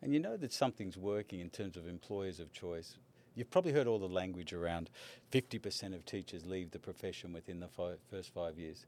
And 0.02 0.14
you 0.14 0.20
know 0.20 0.36
that 0.38 0.52
something's 0.52 0.98
working 0.98 1.40
in 1.40 1.50
terms 1.50 1.78
of 1.78 1.88
employers 1.88 2.40
of 2.40 2.52
choice. 2.52 2.98
You've 3.36 3.50
probably 3.50 3.72
heard 3.72 3.88
all 3.88 4.00
the 4.00 4.08
language 4.08 4.54
around 4.54 4.90
50% 5.32 5.96
of 5.96 6.06
teachers 6.06 6.46
leave 6.46 6.72
the 6.72 6.80
profession 6.80 7.34
within 7.34 7.62
the 7.62 7.70
first 8.10 8.34
five 8.34 8.60
years. 8.60 8.86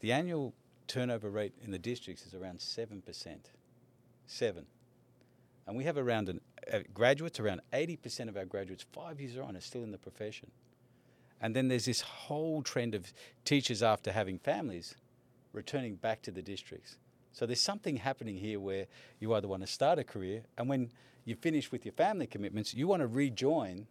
The 0.00 0.10
annual 0.10 0.54
turnover 0.88 1.30
rate 1.30 1.54
in 1.62 1.70
the 1.70 1.78
districts 1.78 2.26
is 2.26 2.34
around 2.34 2.58
7%. 2.58 3.36
Seven. 4.26 4.66
And 5.66 5.76
we 5.76 5.84
have 5.84 5.96
around 5.96 6.28
an, 6.28 6.40
uh, 6.72 6.80
graduates, 6.92 7.38
around 7.38 7.60
80% 7.72 8.28
of 8.28 8.36
our 8.36 8.44
graduates, 8.44 8.84
five 8.92 9.20
years 9.20 9.36
on, 9.38 9.56
are 9.56 9.60
still 9.60 9.82
in 9.82 9.92
the 9.92 9.98
profession. 9.98 10.50
And 11.40 11.54
then 11.54 11.68
there's 11.68 11.84
this 11.84 12.00
whole 12.00 12.62
trend 12.62 12.94
of 12.94 13.12
teachers, 13.44 13.82
after 13.82 14.10
having 14.10 14.38
families, 14.38 14.96
returning 15.52 15.96
back 15.96 16.22
to 16.22 16.30
the 16.30 16.42
districts. 16.42 16.96
So 17.32 17.46
there's 17.46 17.60
something 17.60 17.96
happening 17.96 18.36
here 18.36 18.58
where 18.58 18.86
you 19.20 19.32
either 19.34 19.46
want 19.46 19.62
to 19.62 19.66
start 19.66 19.98
a 19.98 20.04
career, 20.04 20.42
and 20.56 20.68
when 20.68 20.90
you 21.24 21.36
finish 21.36 21.70
with 21.70 21.84
your 21.84 21.92
family 21.92 22.26
commitments, 22.26 22.74
you 22.74 22.88
want 22.88 23.00
to 23.00 23.06
rejoin 23.06 23.86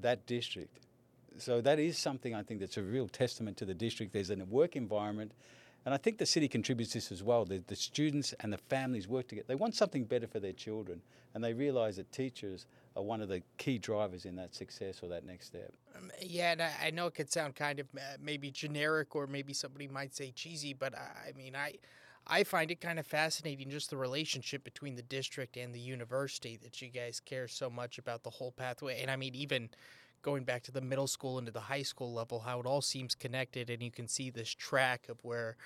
that 0.00 0.26
district. 0.26 0.78
So 1.36 1.60
that 1.60 1.78
is 1.78 1.98
something 1.98 2.34
I 2.34 2.42
think 2.42 2.60
that's 2.60 2.76
a 2.76 2.82
real 2.82 3.08
testament 3.08 3.56
to 3.58 3.64
the 3.64 3.74
district. 3.74 4.12
There's 4.12 4.30
a 4.30 4.36
work 4.36 4.76
environment, 4.76 5.32
and 5.84 5.94
I 5.94 5.98
think 5.98 6.18
the 6.18 6.26
city 6.26 6.48
contributes 6.48 6.94
this 6.94 7.12
as 7.12 7.22
well. 7.22 7.44
The, 7.44 7.62
the 7.66 7.76
students 7.76 8.34
and 8.40 8.52
the 8.52 8.58
families 8.58 9.06
work 9.06 9.28
together. 9.28 9.46
They 9.48 9.54
want 9.54 9.74
something 9.74 10.04
better 10.04 10.26
for 10.26 10.40
their 10.40 10.52
children, 10.52 11.02
and 11.34 11.44
they 11.44 11.52
realise 11.52 11.96
that 11.96 12.10
teachers 12.10 12.66
are 12.96 13.02
one 13.02 13.20
of 13.20 13.28
the 13.28 13.42
key 13.58 13.78
drivers 13.78 14.24
in 14.24 14.36
that 14.36 14.54
success 14.54 15.00
or 15.02 15.08
that 15.10 15.26
next 15.26 15.46
step. 15.46 15.72
Um, 15.96 16.10
yeah, 16.20 16.52
and 16.52 16.62
I, 16.62 16.72
I, 16.84 16.90
know 16.90 17.06
it 17.06 17.14
could 17.14 17.30
sound 17.30 17.54
kind 17.54 17.80
of 17.80 17.86
uh, 17.96 18.16
maybe 18.22 18.50
generic, 18.50 19.14
or 19.14 19.26
maybe 19.26 19.52
somebody 19.52 19.88
might 19.88 20.14
say 20.14 20.30
cheesy, 20.30 20.72
but 20.72 20.94
I, 20.94 21.28
I 21.28 21.32
mean, 21.36 21.54
I. 21.56 21.74
I 22.26 22.42
find 22.42 22.70
it 22.70 22.80
kind 22.80 22.98
of 22.98 23.06
fascinating 23.06 23.68
just 23.68 23.90
the 23.90 23.98
relationship 23.98 24.64
between 24.64 24.94
the 24.94 25.02
district 25.02 25.58
and 25.58 25.74
the 25.74 25.78
university 25.78 26.56
that 26.62 26.80
you 26.80 26.88
guys 26.88 27.20
care 27.20 27.46
so 27.46 27.68
much 27.68 27.98
about 27.98 28.22
the 28.22 28.30
whole 28.30 28.50
pathway. 28.50 29.02
And 29.02 29.10
I 29.10 29.16
mean, 29.16 29.34
even 29.34 29.68
going 30.24 30.42
back 30.42 30.62
to 30.64 30.72
the 30.72 30.80
middle 30.80 31.06
school 31.06 31.38
into 31.38 31.52
the 31.52 31.60
high 31.60 31.82
school 31.82 32.12
level, 32.12 32.40
how 32.40 32.58
it 32.58 32.66
all 32.66 32.80
seems 32.80 33.14
connected, 33.14 33.70
and 33.70 33.82
you 33.82 33.90
can 33.90 34.08
see 34.08 34.30
this 34.30 34.50
track 34.50 35.06
of 35.08 35.22
where 35.22 35.56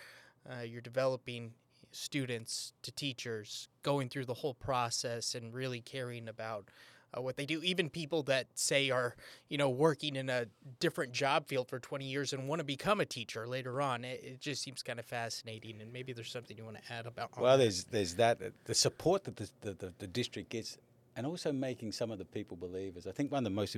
uh, 0.50 0.62
you're 0.62 0.82
developing 0.82 1.52
students 1.92 2.72
to 2.82 2.92
teachers, 2.92 3.68
going 3.82 4.08
through 4.08 4.26
the 4.26 4.34
whole 4.34 4.54
process, 4.54 5.34
and 5.34 5.54
really 5.54 5.80
caring 5.80 6.28
about 6.28 6.68
uh, 7.16 7.22
what 7.22 7.36
they 7.36 7.46
do. 7.46 7.62
Even 7.62 7.88
people 7.88 8.22
that 8.24 8.46
say 8.54 8.90
are, 8.90 9.14
you 9.48 9.56
know, 9.56 9.70
working 9.70 10.16
in 10.16 10.28
a 10.28 10.46
different 10.80 11.12
job 11.12 11.46
field 11.46 11.68
for 11.68 11.78
20 11.78 12.04
years 12.04 12.32
and 12.32 12.48
want 12.48 12.60
to 12.60 12.64
become 12.64 13.00
a 13.00 13.06
teacher 13.06 13.46
later 13.46 13.80
on. 13.80 14.04
It, 14.04 14.20
it 14.22 14.40
just 14.40 14.62
seems 14.62 14.82
kind 14.82 14.98
of 14.98 15.06
fascinating. 15.06 15.80
And 15.80 15.92
maybe 15.92 16.12
there's 16.12 16.30
something 16.30 16.56
you 16.56 16.64
want 16.64 16.76
to 16.76 16.92
add 16.92 17.06
about. 17.06 17.30
Well, 17.38 17.56
there's 17.56 17.84
there's 17.84 18.14
that 18.16 18.38
the 18.64 18.74
support 18.74 19.24
that 19.24 19.36
the, 19.36 19.48
the, 19.62 19.92
the, 19.98 20.06
district 20.06 20.50
gets, 20.50 20.78
and 21.16 21.26
also 21.26 21.52
making 21.52 21.92
some 21.92 22.10
of 22.10 22.18
the 22.18 22.24
people 22.24 22.56
believers. 22.56 23.06
I 23.06 23.12
think 23.12 23.32
one 23.32 23.38
of 23.38 23.44
the 23.44 23.56
most 23.56 23.76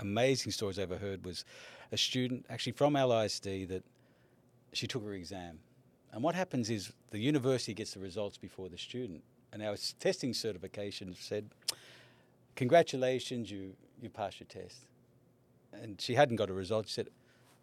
amazing 0.00 0.52
stories 0.52 0.78
I 0.78 0.82
ever 0.82 0.98
heard 0.98 1.24
was 1.24 1.44
a 1.92 1.96
student 1.96 2.46
actually 2.50 2.72
from 2.72 2.94
LISD 2.94 3.68
that 3.68 3.84
she 4.72 4.86
took 4.86 5.04
her 5.04 5.12
exam. 5.12 5.58
And 6.12 6.22
what 6.22 6.34
happens 6.34 6.70
is 6.70 6.92
the 7.10 7.18
university 7.18 7.74
gets 7.74 7.94
the 7.94 8.00
results 8.00 8.38
before 8.38 8.68
the 8.68 8.78
student. 8.78 9.22
And 9.52 9.62
our 9.62 9.76
testing 10.00 10.34
certification 10.34 11.14
said, 11.18 11.50
congratulations, 12.56 13.50
you, 13.50 13.74
you 14.00 14.08
passed 14.08 14.40
your 14.40 14.46
test. 14.48 14.86
And 15.72 16.00
she 16.00 16.14
hadn't 16.14 16.36
got 16.36 16.50
a 16.50 16.52
result. 16.52 16.88
She 16.88 16.94
said, 16.94 17.08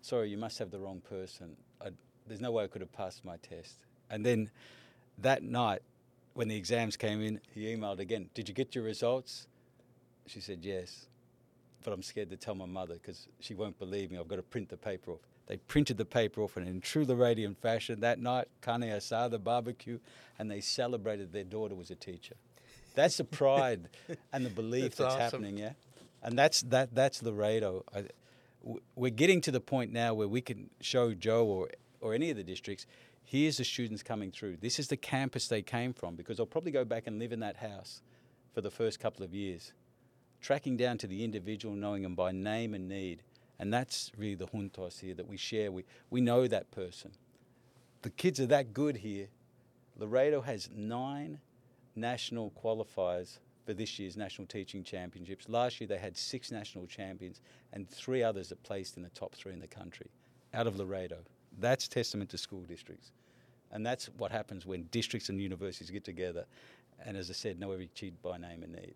sorry, 0.02 0.30
you 0.30 0.38
must 0.38 0.60
have 0.60 0.72
the 0.72 0.80
wrong 0.80 1.02
person. 1.02 1.56
I, 1.82 1.90
there's 2.28 2.42
no 2.42 2.52
way 2.52 2.64
I 2.66 2.68
could 2.68 2.82
have 2.82 2.92
passed 2.92 3.24
my 3.24 3.38
test. 3.38 3.76
And 4.10 4.26
then 4.26 4.50
that 5.18 5.44
night, 5.44 5.82
when 6.34 6.48
the 6.48 6.56
exams 6.56 6.96
came 6.98 7.22
in, 7.22 7.40
he 7.54 7.76
emailed 7.76 8.00
again, 8.00 8.30
did 8.34 8.48
you 8.48 8.56
get 8.56 8.74
your 8.76 8.84
results? 8.84 9.48
She 10.28 10.40
said, 10.40 10.60
yes. 10.62 11.08
But 11.84 11.94
I'm 11.94 12.04
scared 12.04 12.30
to 12.30 12.38
tell 12.38 12.56
my 12.56 12.66
mother 12.66 12.96
because 12.96 13.28
she 13.40 13.54
won't 13.54 13.78
believe 13.80 14.12
me. 14.12 14.18
I've 14.18 14.28
got 14.28 14.36
to 14.38 14.44
print 14.44 14.70
the 14.70 14.78
paper 14.78 15.12
off. 15.12 15.20
They 15.48 15.58
printed 15.58 15.98
the 15.98 16.06
paper 16.06 16.42
off, 16.42 16.56
and 16.58 16.68
in 16.68 16.80
true 16.80 17.04
Laredo 17.04 17.54
fashion, 17.62 18.00
that 18.02 18.20
night, 18.20 18.48
carne 18.62 18.84
asada, 18.84 19.32
the 19.32 19.40
barbecue, 19.40 20.00
and 20.40 20.50
they 20.50 20.62
celebrated 20.62 21.34
their 21.34 21.44
daughter 21.44 21.76
was 21.76 21.92
a 21.92 21.96
teacher. 21.96 22.36
That's 22.96 23.18
the 23.18 23.24
pride 23.24 23.90
and 24.34 24.46
the 24.46 24.50
belief 24.50 24.96
that's, 24.96 24.98
that's 24.98 25.16
awesome. 25.16 25.22
happening, 25.44 25.58
yeah. 25.58 25.74
And 26.24 26.38
that's 26.38 26.62
that. 26.64 26.94
That's 26.94 27.24
Laredo. 27.24 27.84
I, 27.94 28.06
we're 28.96 29.10
getting 29.10 29.42
to 29.42 29.52
the 29.52 29.60
point 29.60 29.92
now 29.92 30.14
where 30.14 30.28
we 30.28 30.40
can 30.42 30.70
show 30.80 31.14
Joe 31.14 31.46
or 31.46 31.70
or 32.00 32.14
any 32.14 32.30
of 32.30 32.38
the 32.38 32.44
districts. 32.44 32.86
Here's 33.24 33.58
the 33.58 33.64
students 33.64 34.04
coming 34.04 34.32
through. 34.32 34.58
This 34.58 34.78
is 34.80 34.88
the 34.88 34.98
campus 34.98 35.48
they 35.48 35.62
came 35.62 35.94
from 35.94 36.16
because 36.16 36.38
they'll 36.38 36.46
probably 36.46 36.72
go 36.72 36.84
back 36.84 37.08
and 37.08 37.18
live 37.18 37.32
in 37.32 37.40
that 37.40 37.58
house 37.58 38.02
for 38.54 38.62
the 38.62 38.72
first 38.72 39.00
couple 39.00 39.24
of 39.24 39.34
years, 39.34 39.74
tracking 40.42 40.78
down 40.78 40.98
to 41.00 41.08
the 41.08 41.24
individual, 41.24 41.76
knowing 41.76 42.04
them 42.04 42.16
by 42.16 42.32
name 42.32 42.74
and 42.74 42.88
need. 42.88 43.24
And 43.60 43.72
that's 43.72 44.12
really 44.18 44.36
the 44.36 44.48
juntos 44.48 45.00
here 45.00 45.14
that 45.14 45.28
we 45.28 45.38
share. 45.38 45.72
We, 45.72 45.86
we 46.10 46.20
know 46.22 46.48
that 46.48 46.72
person. 46.72 47.12
The 48.02 48.10
kids 48.10 48.40
are 48.40 48.48
that 48.48 48.74
good 48.74 48.98
here. 48.98 49.28
Laredo 49.98 50.42
has 50.42 50.70
nine 50.76 51.40
national 51.96 52.52
qualifiers 52.52 53.38
for 53.66 53.74
this 53.74 54.00
year's 54.00 54.18
National 54.18 54.48
Teaching 54.48 54.84
Championships. 54.84 55.48
Last 55.48 55.80
year 55.80 55.88
they 55.88 56.00
had 56.00 56.18
six 56.18 56.52
national 56.52 56.88
champions 56.88 57.42
and 57.74 57.88
three 57.88 58.24
others 58.24 58.50
that 58.50 58.64
placed 58.64 58.98
in 58.98 59.04
the 59.04 59.10
top 59.10 59.36
three 59.36 59.54
in 59.54 59.60
the 59.60 59.68
country 59.68 60.08
out 60.54 60.66
of 60.66 60.78
Laredo. 60.78 61.18
That's 61.60 61.88
testament 61.88 62.32
to 62.32 62.38
school 62.40 62.62
districts. 62.62 63.12
And 63.72 63.86
that's 63.86 64.08
what 64.18 64.32
happens 64.32 64.66
when 64.66 64.84
districts 64.92 65.30
and 65.30 65.40
universities 65.40 65.92
get 65.92 66.04
together 66.04 66.46
and, 67.06 67.16
as 67.16 67.30
I 67.30 67.34
said, 67.34 67.60
know 67.60 67.72
every 67.72 67.90
kid 67.96 68.22
by 68.22 68.38
name 68.38 68.64
and 68.64 68.74
need. 68.74 68.96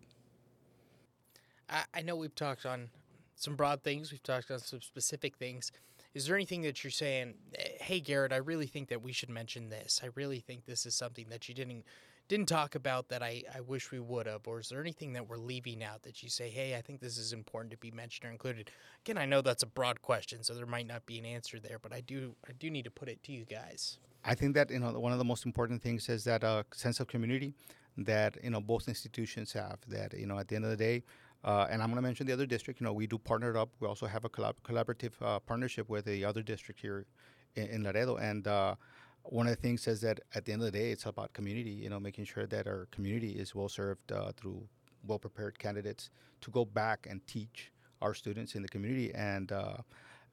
I, 1.68 1.84
I 1.94 2.02
know 2.02 2.16
we've 2.16 2.34
talked 2.34 2.66
on 2.66 2.90
some 3.34 3.56
broad 3.56 3.82
things, 3.82 4.12
we've 4.12 4.22
talked 4.22 4.50
on 4.50 4.58
some 4.58 4.80
specific 4.80 5.36
things. 5.36 5.72
Is 6.14 6.26
there 6.26 6.34
anything 6.34 6.62
that 6.62 6.82
you're 6.82 6.90
saying, 6.90 7.34
"Eh, 7.54 7.68
hey, 7.80 8.00
Garrett, 8.00 8.32
I 8.32 8.36
really 8.36 8.66
think 8.66 8.88
that 8.88 9.02
we 9.02 9.12
should 9.12 9.28
mention 9.28 9.68
this? 9.68 10.00
I 10.02 10.08
really 10.14 10.40
think 10.40 10.64
this 10.64 10.86
is 10.86 10.94
something 10.94 11.26
that 11.28 11.48
you 11.48 11.54
didn't 11.54 11.84
didn't 12.28 12.48
talk 12.48 12.74
about 12.74 13.08
that 13.08 13.22
I, 13.22 13.44
I 13.54 13.60
wish 13.60 13.92
we 13.92 14.00
would 14.00 14.26
have? 14.26 14.48
Or 14.48 14.58
is 14.58 14.68
there 14.68 14.80
anything 14.80 15.12
that 15.12 15.28
we're 15.28 15.36
leaving 15.36 15.84
out 15.84 16.02
that 16.02 16.22
you 16.22 16.28
say, 16.28 16.48
hey, 16.48 16.74
I 16.74 16.80
think 16.80 17.00
this 17.00 17.18
is 17.18 17.32
important 17.32 17.70
to 17.70 17.76
be 17.76 17.90
mentioned 17.90 18.28
or 18.28 18.32
included? 18.32 18.70
Again, 19.04 19.16
I 19.16 19.26
know 19.26 19.42
that's 19.42 19.62
a 19.62 19.66
broad 19.66 20.02
question, 20.02 20.42
so 20.42 20.54
there 20.54 20.66
might 20.66 20.86
not 20.86 21.06
be 21.06 21.18
an 21.18 21.24
answer 21.24 21.60
there, 21.60 21.78
but 21.78 21.92
I 21.92 22.00
do 22.00 22.34
I 22.48 22.52
do 22.58 22.70
need 22.70 22.84
to 22.84 22.90
put 22.90 23.08
it 23.08 23.22
to 23.24 23.32
you 23.32 23.44
guys. 23.44 23.98
I 24.24 24.34
think 24.34 24.54
that 24.54 24.70
you 24.70 24.80
know 24.80 24.98
one 24.98 25.12
of 25.12 25.18
the 25.18 25.24
most 25.24 25.46
important 25.46 25.82
things 25.82 26.08
is 26.08 26.24
that 26.24 26.42
uh, 26.42 26.64
sense 26.72 26.98
of 26.98 27.06
community 27.06 27.54
that 27.98 28.36
you 28.42 28.50
know 28.50 28.60
both 28.60 28.88
institutions 28.88 29.52
have. 29.52 29.78
That 29.86 30.18
you 30.18 30.26
know 30.26 30.38
at 30.38 30.48
the 30.48 30.56
end 30.56 30.64
of 30.64 30.70
the 30.70 30.76
day, 30.76 31.04
uh, 31.46 31.66
and 31.70 31.80
I'm 31.80 31.88
going 31.88 31.96
to 31.96 32.02
mention 32.02 32.26
the 32.26 32.32
other 32.32 32.44
district. 32.44 32.80
You 32.80 32.86
know 32.86 32.92
we 32.92 33.06
do 33.06 33.18
partner 33.18 33.56
up. 33.56 33.70
We 33.80 33.86
also 33.86 34.06
have 34.06 34.24
a 34.24 34.28
collab- 34.28 34.60
collaborative 34.64 35.12
uh, 35.22 35.38
partnership 35.38 35.88
with 35.88 36.04
the 36.04 36.24
other 36.24 36.42
district 36.42 36.80
here 36.80 37.06
in, 37.54 37.66
in 37.68 37.84
Laredo, 37.84 38.16
and 38.16 38.46
uh, 38.46 38.74
one 39.22 39.46
of 39.46 39.54
the 39.56 39.62
things 39.62 39.86
is 39.86 40.00
that 40.02 40.20
at 40.34 40.44
the 40.44 40.52
end 40.52 40.62
of 40.62 40.66
the 40.66 40.78
day, 40.78 40.90
it's 40.90 41.06
about 41.06 41.32
community. 41.32 41.70
You 41.70 41.88
know, 41.88 42.00
making 42.00 42.26
sure 42.26 42.46
that 42.46 42.66
our 42.66 42.88
community 42.90 43.30
is 43.30 43.54
well 43.54 43.68
served 43.68 44.12
uh, 44.12 44.32
through 44.36 44.62
well 45.06 45.18
prepared 45.18 45.58
candidates 45.58 46.10
to 46.42 46.50
go 46.50 46.64
back 46.64 47.06
and 47.08 47.26
teach 47.26 47.72
our 48.02 48.12
students 48.12 48.54
in 48.54 48.62
the 48.62 48.68
community 48.68 49.14
and. 49.14 49.52
Uh, 49.52 49.76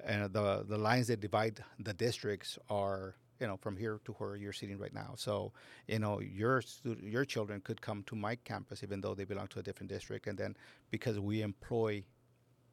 and 0.06 0.34
the 0.34 0.65
the 0.67 0.78
lines 0.78 1.08
that 1.08 1.21
divide 1.21 1.63
the 1.80 1.93
districts 1.93 2.58
are 2.69 3.15
you 3.43 3.47
know 3.49 3.58
from 3.58 3.75
here 3.77 3.99
to 4.06 4.13
where 4.13 4.36
you're 4.36 4.53
sitting 4.62 4.79
right 4.79 4.93
now. 4.93 5.12
So 5.17 5.51
you 5.88 5.99
know 5.99 6.19
your 6.21 6.63
your 7.01 7.25
children 7.25 7.62
could 7.67 7.82
come 7.82 8.03
to 8.12 8.15
my 8.15 8.36
campus 8.51 8.84
even 8.84 9.01
though 9.01 9.15
they 9.15 9.25
belong 9.25 9.47
to 9.49 9.60
a 9.60 9.63
different 9.63 9.91
district. 9.97 10.27
And 10.27 10.38
then 10.38 10.56
because 10.91 11.19
we 11.19 11.41
employ 11.41 12.03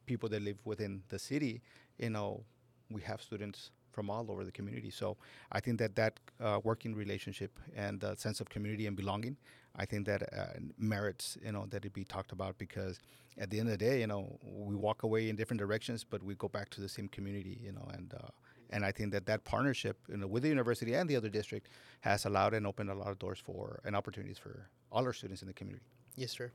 people 0.05 0.29
that 0.29 0.41
live 0.41 0.59
within 0.65 1.03
the 1.09 1.19
city 1.19 1.61
you 1.99 2.09
know 2.09 2.43
we 2.89 3.01
have 3.01 3.21
students 3.21 3.71
from 3.91 4.09
all 4.09 4.25
over 4.31 4.43
the 4.45 4.51
community. 4.51 4.89
So 4.89 5.17
i 5.51 5.59
think 5.59 5.77
that 5.79 5.95
that 5.95 6.19
uh, 6.39 6.59
working 6.63 6.95
relationship 6.95 7.53
and 7.75 7.99
the 7.99 8.15
sense 8.15 8.39
of 8.41 8.49
community 8.49 8.87
and 8.87 8.95
belonging 8.95 9.35
i 9.75 9.85
think 9.85 10.05
that 10.05 10.21
uh, 10.41 10.45
merits 10.77 11.37
you 11.45 11.51
know 11.51 11.65
that 11.73 11.85
it 11.85 11.93
be 11.93 12.05
talked 12.15 12.31
about 12.31 12.57
because 12.57 12.99
at 13.37 13.49
the 13.49 13.59
end 13.59 13.67
of 13.69 13.77
the 13.77 13.85
day 13.89 13.99
you 14.01 14.07
know 14.07 14.23
we 14.69 14.75
walk 14.75 15.03
away 15.03 15.29
in 15.29 15.35
different 15.35 15.59
directions 15.65 16.03
but 16.13 16.23
we 16.23 16.35
go 16.35 16.49
back 16.57 16.69
to 16.69 16.81
the 16.81 16.89
same 16.97 17.07
community 17.17 17.55
you 17.67 17.71
know 17.71 17.87
and 17.93 18.13
uh, 18.13 18.29
and 18.71 18.85
I 18.85 18.91
think 18.91 19.11
that 19.11 19.25
that 19.25 19.43
partnership 19.43 19.97
you 20.09 20.17
know, 20.17 20.27
with 20.27 20.43
the 20.43 20.49
university 20.49 20.93
and 20.93 21.09
the 21.09 21.15
other 21.15 21.29
district 21.29 21.69
has 22.01 22.25
allowed 22.25 22.53
and 22.53 22.65
opened 22.65 22.89
a 22.89 22.95
lot 22.95 23.09
of 23.09 23.19
doors 23.19 23.39
for 23.39 23.81
and 23.85 23.95
opportunities 23.95 24.37
for 24.37 24.69
all 24.91 25.05
our 25.05 25.13
students 25.13 25.41
in 25.41 25.47
the 25.47 25.53
community. 25.53 25.85
Yes, 26.15 26.31
sir. 26.31 26.51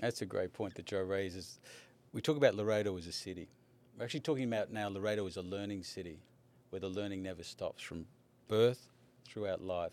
That's 0.00 0.22
a 0.22 0.26
great 0.26 0.52
point 0.52 0.74
that 0.74 0.86
Joe 0.86 1.02
raises. 1.02 1.60
We 2.12 2.20
talk 2.20 2.36
about 2.36 2.54
Laredo 2.54 2.96
as 2.96 3.06
a 3.06 3.12
city. 3.12 3.48
We're 3.96 4.04
actually 4.04 4.20
talking 4.20 4.44
about 4.44 4.72
now 4.72 4.88
Laredo 4.88 5.26
as 5.26 5.36
a 5.36 5.42
learning 5.42 5.84
city 5.84 6.18
where 6.70 6.80
the 6.80 6.88
learning 6.88 7.22
never 7.22 7.42
stops 7.42 7.82
from 7.82 8.06
birth 8.48 8.88
throughout 9.26 9.60
life. 9.60 9.92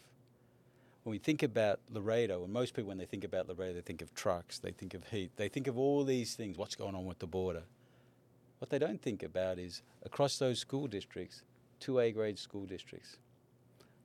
When 1.04 1.12
we 1.12 1.18
think 1.18 1.44
about 1.44 1.80
Laredo, 1.90 2.44
and 2.44 2.54
most 2.54 2.74
people, 2.74 2.90
when 2.90 2.98
they 2.98 3.06
think 3.06 3.24
about 3.24 3.48
Laredo, 3.48 3.74
they 3.74 3.82
think 3.82 4.02
of 4.02 4.14
trucks, 4.14 4.60
they 4.60 4.72
think 4.72 4.94
of 4.94 5.08
heat, 5.08 5.32
they 5.36 5.50
think 5.50 5.68
of 5.68 5.78
all 5.78 6.04
these 6.04 6.36
things, 6.36 6.58
what's 6.58 6.76
going 6.76 6.96
on 6.96 7.06
with 7.06 7.20
the 7.20 7.28
border. 7.28 7.64
What 8.60 8.70
they 8.70 8.80
don't 8.80 9.02
think 9.02 9.24
about 9.24 9.58
is 9.58 9.82
across 10.04 10.38
those 10.38 10.60
school 10.60 10.88
districts, 10.88 11.44
two 11.80 12.00
A 12.00 12.12
grade 12.12 12.38
school 12.38 12.66
districts, 12.66 13.18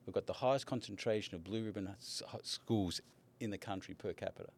we've 0.05 0.13
got 0.13 0.25
the 0.25 0.33
highest 0.33 0.65
concentration 0.65 1.35
of 1.35 1.43
blue 1.43 1.63
ribbon 1.63 1.89
schools 1.99 3.01
in 3.39 3.49
the 3.51 3.57
country 3.57 3.93
per 3.93 4.13
capita. 4.13 4.49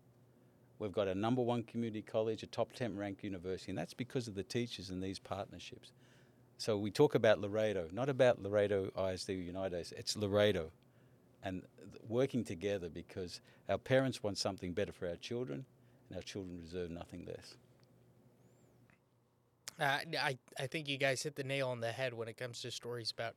We've 0.79 0.91
got 0.91 1.07
a 1.07 1.15
number 1.15 1.41
one 1.41 1.63
community 1.63 2.03
college, 2.03 2.43
a 2.43 2.47
top 2.47 2.73
10 2.73 2.95
ranked 2.95 3.23
university, 3.23 3.71
and 3.71 3.77
that's 3.77 3.95
because 3.95 4.27
of 4.27 4.35
the 4.35 4.43
teachers 4.43 4.91
and 4.91 5.01
these 5.01 5.17
partnerships. 5.17 5.91
So 6.59 6.77
we 6.77 6.91
talk 6.91 7.15
about 7.15 7.39
Laredo, 7.39 7.87
not 7.91 8.09
about 8.09 8.41
Laredo 8.41 8.91
ISD 8.95 9.29
United, 9.29 9.93
it's 9.97 10.15
Laredo. 10.15 10.71
And 11.43 11.63
working 12.07 12.43
together 12.43 12.89
because 12.89 13.41
our 13.69 13.77
parents 13.77 14.21
want 14.21 14.37
something 14.37 14.73
better 14.73 14.91
for 14.91 15.07
our 15.07 15.15
children, 15.15 15.65
and 16.09 16.17
our 16.17 16.23
children 16.23 16.59
deserve 16.59 16.91
nothing 16.91 17.25
less. 17.25 17.55
Uh, 19.79 19.99
I 20.19 20.37
I 20.59 20.67
think 20.67 20.87
you 20.87 20.97
guys 20.97 21.21
hit 21.21 21.35
the 21.35 21.43
nail 21.43 21.69
on 21.69 21.79
the 21.79 21.91
head 21.91 22.13
when 22.13 22.27
it 22.27 22.37
comes 22.37 22.61
to 22.61 22.71
stories 22.71 23.11
about, 23.11 23.35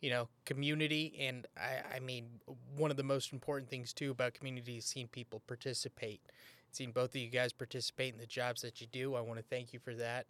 you 0.00 0.10
know, 0.10 0.28
community, 0.44 1.14
and 1.20 1.46
I 1.56 1.96
I 1.96 2.00
mean 2.00 2.40
one 2.76 2.90
of 2.90 2.96
the 2.96 3.02
most 3.02 3.32
important 3.32 3.70
things 3.70 3.92
too 3.92 4.10
about 4.10 4.34
community 4.34 4.78
is 4.78 4.86
seeing 4.86 5.08
people 5.08 5.42
participate. 5.46 6.20
Seeing 6.70 6.92
both 6.92 7.10
of 7.10 7.16
you 7.16 7.28
guys 7.28 7.52
participate 7.52 8.14
in 8.14 8.18
the 8.18 8.26
jobs 8.26 8.62
that 8.62 8.80
you 8.80 8.86
do, 8.86 9.14
I 9.14 9.20
want 9.20 9.38
to 9.38 9.44
thank 9.44 9.74
you 9.74 9.78
for 9.78 9.94
that. 9.94 10.26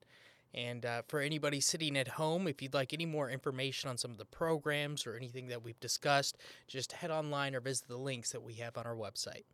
And 0.54 0.84
uh, 0.84 1.02
for 1.08 1.20
anybody 1.20 1.60
sitting 1.60 1.96
at 1.96 2.08
home, 2.08 2.46
if 2.46 2.60
you'd 2.60 2.74
like 2.74 2.92
any 2.92 3.06
more 3.06 3.30
information 3.30 3.88
on 3.88 3.96
some 3.96 4.10
of 4.10 4.18
the 4.18 4.24
programs 4.24 5.06
or 5.06 5.14
anything 5.14 5.46
that 5.48 5.62
we've 5.62 5.80
discussed, 5.80 6.36
just 6.66 6.92
head 6.92 7.10
online 7.10 7.54
or 7.54 7.60
visit 7.60 7.88
the 7.88 7.96
links 7.96 8.32
that 8.32 8.42
we 8.42 8.54
have 8.54 8.76
on 8.76 8.84
our 8.84 8.96
website. 8.96 9.44